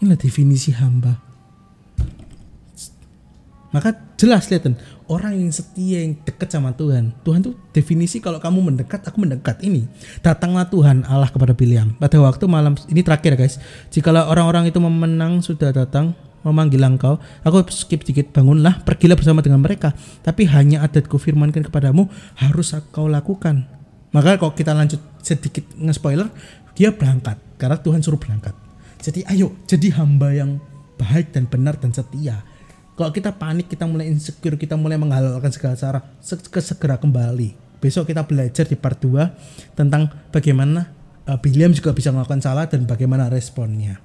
Inilah 0.00 0.18
definisi 0.20 0.70
hamba. 0.76 1.30
Maka 3.70 3.94
jelas 4.18 4.50
lihat 4.50 4.66
orang 5.06 5.38
yang 5.38 5.54
setia 5.54 6.02
yang 6.02 6.18
dekat 6.26 6.50
sama 6.50 6.74
Tuhan. 6.74 7.14
Tuhan 7.22 7.38
tuh 7.38 7.54
definisi 7.70 8.18
kalau 8.18 8.42
kamu 8.42 8.74
mendekat, 8.74 9.06
aku 9.06 9.22
mendekat 9.22 9.62
ini. 9.62 9.86
Datanglah 10.26 10.66
Tuhan 10.66 11.06
Allah 11.06 11.30
kepada 11.30 11.54
Biliam. 11.54 11.94
Pada 11.94 12.18
waktu 12.18 12.50
malam 12.50 12.74
ini 12.90 13.02
terakhir 13.06 13.38
guys. 13.38 13.62
Jikalau 13.94 14.26
orang-orang 14.26 14.66
itu 14.66 14.82
memenang 14.82 15.38
sudah 15.38 15.70
datang, 15.70 16.18
memanggil 16.42 16.80
engkau, 16.80 17.20
aku 17.44 17.68
skip 17.68 18.02
sedikit, 18.04 18.32
bangunlah, 18.32 18.80
pergilah 18.82 19.16
bersama 19.16 19.44
dengan 19.44 19.60
mereka. 19.60 19.92
Tapi 20.24 20.48
hanya 20.48 20.84
adatku 20.84 21.20
firmankan 21.20 21.66
kepadamu, 21.66 22.08
harus 22.40 22.72
kau 22.90 23.06
lakukan. 23.06 23.68
Maka 24.10 24.40
kalau 24.40 24.52
kita 24.56 24.74
lanjut 24.74 24.98
sedikit 25.22 25.62
nge-spoiler, 25.78 26.26
dia 26.74 26.90
berangkat, 26.90 27.38
karena 27.60 27.78
Tuhan 27.78 28.00
suruh 28.00 28.18
berangkat. 28.18 28.56
Jadi 29.00 29.24
ayo, 29.30 29.56
jadi 29.64 29.96
hamba 29.96 30.32
yang 30.34 30.60
baik 31.00 31.32
dan 31.32 31.48
benar 31.48 31.80
dan 31.80 31.94
setia. 31.94 32.44
Kalau 32.98 33.16
kita 33.16 33.32
panik, 33.32 33.72
kita 33.72 33.88
mulai 33.88 34.12
insecure, 34.12 34.60
kita 34.60 34.76
mulai 34.76 35.00
menghalalkan 35.00 35.48
segala 35.48 35.72
cara, 35.72 36.00
segera 36.20 37.00
kembali. 37.00 37.80
Besok 37.80 38.12
kita 38.12 38.28
belajar 38.28 38.68
di 38.68 38.76
part 38.76 39.00
2 39.00 39.72
tentang 39.72 40.12
bagaimana 40.28 40.92
uh, 41.24 41.40
William 41.40 41.72
juga 41.72 41.96
bisa 41.96 42.12
melakukan 42.12 42.44
salah 42.44 42.68
dan 42.68 42.84
bagaimana 42.84 43.32
responnya. 43.32 43.96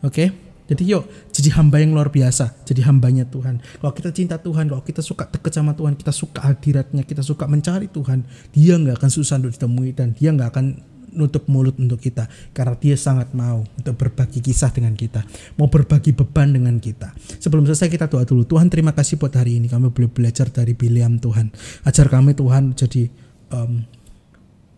Oke? 0.00 0.12
Okay? 0.16 0.28
Jadi 0.68 0.82
yuk 0.84 1.08
jadi 1.32 1.56
hamba 1.56 1.80
yang 1.80 1.96
luar 1.96 2.12
biasa, 2.12 2.52
jadi 2.68 2.84
hambanya 2.84 3.24
Tuhan. 3.24 3.64
Kalau 3.80 3.92
kita 3.96 4.12
cinta 4.12 4.36
Tuhan, 4.36 4.68
kalau 4.68 4.84
kita 4.84 5.00
suka 5.00 5.24
deket 5.24 5.56
sama 5.56 5.72
Tuhan, 5.72 5.96
kita 5.96 6.12
suka 6.12 6.44
hadiratnya, 6.44 7.08
kita 7.08 7.24
suka 7.24 7.48
mencari 7.48 7.88
Tuhan, 7.88 8.28
dia 8.52 8.76
nggak 8.76 9.00
akan 9.00 9.10
susah 9.10 9.40
untuk 9.40 9.56
ditemui 9.56 9.96
dan 9.96 10.12
dia 10.12 10.28
nggak 10.28 10.48
akan 10.52 10.66
nutup 11.08 11.48
mulut 11.48 11.72
untuk 11.80 11.96
kita 11.98 12.28
karena 12.52 12.76
dia 12.76 12.92
sangat 12.94 13.32
mau 13.32 13.64
untuk 13.64 13.96
berbagi 13.96 14.44
kisah 14.44 14.68
dengan 14.68 14.92
kita, 14.92 15.24
mau 15.56 15.72
berbagi 15.72 16.12
beban 16.12 16.52
dengan 16.52 16.76
kita. 16.76 17.16
Sebelum 17.40 17.64
selesai 17.64 17.88
kita 17.88 18.06
doa 18.12 18.28
dulu. 18.28 18.44
Tuhan 18.44 18.68
terima 18.68 18.92
kasih 18.92 19.16
buat 19.16 19.32
hari 19.32 19.56
ini 19.56 19.72
kami 19.72 19.88
boleh 19.88 20.12
belajar 20.12 20.52
dari 20.52 20.76
Biliam 20.76 21.16
Tuhan. 21.16 21.48
Ajar 21.88 22.12
kami 22.12 22.36
Tuhan 22.36 22.76
jadi 22.76 23.08
um, 23.56 23.84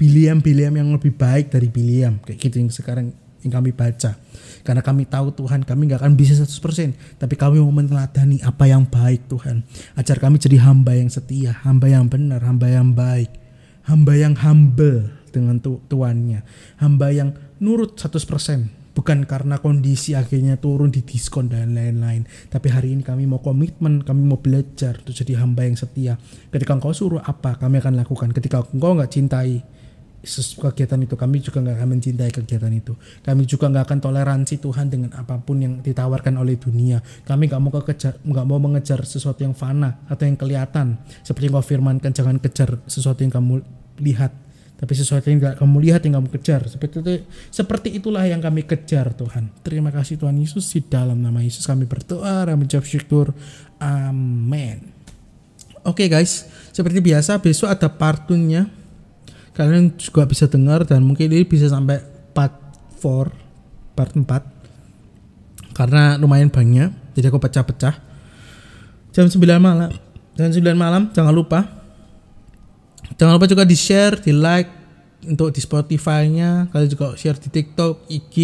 Biliam-Biliam 0.00 0.72
yang 0.80 0.88
lebih 0.96 1.12
baik 1.12 1.52
dari 1.52 1.68
Biliam 1.68 2.22
kayak 2.24 2.38
gitu 2.40 2.56
yang 2.62 2.72
sekarang 2.72 3.12
yang 3.44 3.52
kami 3.60 3.72
baca. 3.72 4.16
Karena 4.60 4.82
kami 4.84 5.08
tahu 5.08 5.32
Tuhan 5.32 5.64
kami 5.64 5.88
nggak 5.88 6.00
akan 6.04 6.14
bisa 6.16 6.36
100%. 6.36 7.20
Tapi 7.20 7.34
kami 7.36 7.60
mau 7.60 7.72
meneladani 7.72 8.44
apa 8.44 8.68
yang 8.68 8.84
baik 8.84 9.28
Tuhan. 9.32 9.64
Ajar 9.96 10.20
kami 10.20 10.36
jadi 10.36 10.60
hamba 10.60 10.92
yang 10.96 11.08
setia, 11.08 11.56
hamba 11.64 11.88
yang 11.88 12.06
benar, 12.06 12.44
hamba 12.44 12.68
yang 12.68 12.92
baik. 12.92 13.32
Hamba 13.88 14.12
yang 14.14 14.36
humble 14.36 15.08
dengan 15.32 15.58
tu 15.58 15.80
tuannya. 15.88 16.44
Hamba 16.78 17.10
yang 17.10 17.32
nurut 17.58 17.96
100%. 17.96 18.80
Bukan 18.90 19.24
karena 19.24 19.56
kondisi 19.62 20.18
akhirnya 20.18 20.58
turun 20.58 20.90
di 20.90 21.00
diskon 21.00 21.48
dan 21.48 21.72
lain-lain. 21.78 22.26
Tapi 22.50 22.68
hari 22.68 22.92
ini 22.92 23.06
kami 23.06 23.24
mau 23.24 23.40
komitmen, 23.40 24.02
kami 24.02 24.26
mau 24.26 24.42
belajar 24.42 24.98
untuk 25.00 25.14
jadi 25.14 25.40
hamba 25.40 25.64
yang 25.64 25.78
setia. 25.78 26.18
Ketika 26.50 26.76
engkau 26.76 26.92
suruh 26.92 27.22
apa, 27.22 27.56
kami 27.56 27.80
akan 27.80 27.96
lakukan. 27.96 28.34
Ketika 28.34 28.66
engkau 28.74 28.98
nggak 28.98 29.08
cintai, 29.14 29.62
kegiatan 30.22 31.00
itu. 31.00 31.14
Kami 31.16 31.40
juga 31.40 31.64
nggak 31.64 31.76
akan 31.80 31.88
mencintai 31.96 32.30
kegiatan 32.32 32.72
itu. 32.72 32.92
Kami 33.24 33.42
juga 33.48 33.72
nggak 33.72 33.84
akan 33.88 33.98
toleransi 34.00 34.54
Tuhan 34.60 34.86
dengan 34.92 35.10
apa 35.16 35.40
pun 35.40 35.60
yang 35.60 35.74
ditawarkan 35.80 36.36
oleh 36.36 36.60
dunia. 36.60 37.00
Kami 37.24 37.48
nggak 37.48 37.60
mau 37.60 37.72
kekejar 37.80 38.20
nggak 38.20 38.46
mau 38.46 38.58
mengejar 38.60 39.00
sesuatu 39.04 39.40
yang 39.40 39.56
fana 39.56 40.04
atau 40.06 40.28
yang 40.28 40.36
kelihatan. 40.36 41.00
Seperti 41.24 41.48
yang 41.48 41.56
kau 41.56 41.64
firmankan 41.64 42.12
jangan 42.12 42.36
kejar 42.36 42.80
sesuatu 42.84 43.24
yang 43.24 43.32
kamu 43.32 43.64
lihat. 44.04 44.32
Tapi 44.80 44.92
sesuatu 44.96 45.28
yang 45.28 45.40
nggak 45.44 45.56
kamu 45.60 45.76
lihat 45.88 46.00
yang 46.08 46.20
kamu 46.20 46.28
kejar. 46.40 46.64
Seperti 46.68 47.00
itu 47.00 47.12
seperti 47.52 47.88
itulah 47.96 48.24
yang 48.24 48.40
kami 48.40 48.64
kejar 48.64 49.12
Tuhan. 49.12 49.52
Terima 49.64 49.88
kasih 49.92 50.20
Tuhan 50.20 50.36
Yesus. 50.36 50.68
Di 50.72 50.84
dalam 50.84 51.20
nama 51.20 51.40
Yesus 51.40 51.64
kami 51.64 51.84
berdoa 51.84 52.48
dan 52.48 52.56
menjawab 52.56 52.84
syukur. 52.84 53.32
Amin 53.80 55.00
oke 55.84 56.04
okay 56.04 56.08
guys. 56.12 56.48
Seperti 56.70 57.00
biasa 57.00 57.40
besok 57.40 57.68
ada 57.72 57.88
partunnya 57.90 58.68
kalian 59.60 59.92
juga 60.00 60.24
bisa 60.24 60.48
dengar 60.48 60.88
dan 60.88 61.04
mungkin 61.04 61.28
ini 61.28 61.44
bisa 61.44 61.68
sampai 61.68 62.00
part 62.32 62.56
4 62.96 63.92
part 63.92 64.12
4 64.16 65.76
karena 65.76 66.16
lumayan 66.16 66.48
banyak 66.48 66.88
jadi 67.12 67.28
aku 67.28 67.36
pecah-pecah. 67.36 67.94
Jam 69.12 69.28
9 69.28 69.36
malam 69.60 69.92
jam 70.32 70.48
9 70.48 70.64
malam 70.72 71.12
jangan 71.12 71.36
lupa. 71.36 71.68
Jangan 73.20 73.36
lupa 73.36 73.44
juga 73.44 73.68
di 73.68 73.76
share 73.76 74.16
di 74.24 74.32
like 74.32 74.72
untuk 75.28 75.52
di 75.52 75.60
Spotify 75.60 76.24
nya 76.24 76.72
kalian 76.72 76.88
juga 76.88 77.12
share 77.20 77.36
di 77.36 77.52
TikTok 77.52 78.08
IG 78.08 78.36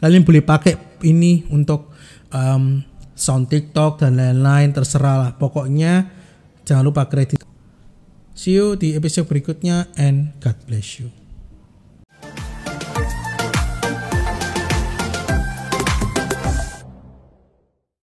kalian 0.00 0.24
boleh 0.24 0.40
pakai 0.40 1.04
ini 1.04 1.44
untuk 1.52 1.92
um, 2.32 2.80
sound 3.12 3.52
TikTok 3.52 4.00
dan 4.00 4.16
lain-lain 4.16 4.72
terserah 4.72 5.16
lah. 5.20 5.30
Pokoknya 5.36 6.08
jangan 6.64 6.84
lupa 6.88 7.04
kredit 7.04 7.44
See 8.36 8.52
you 8.52 8.76
di 8.76 8.92
episode 8.92 9.24
berikutnya 9.32 9.88
and 9.96 10.36
God 10.44 10.60
bless 10.68 11.00
you. 11.00 11.25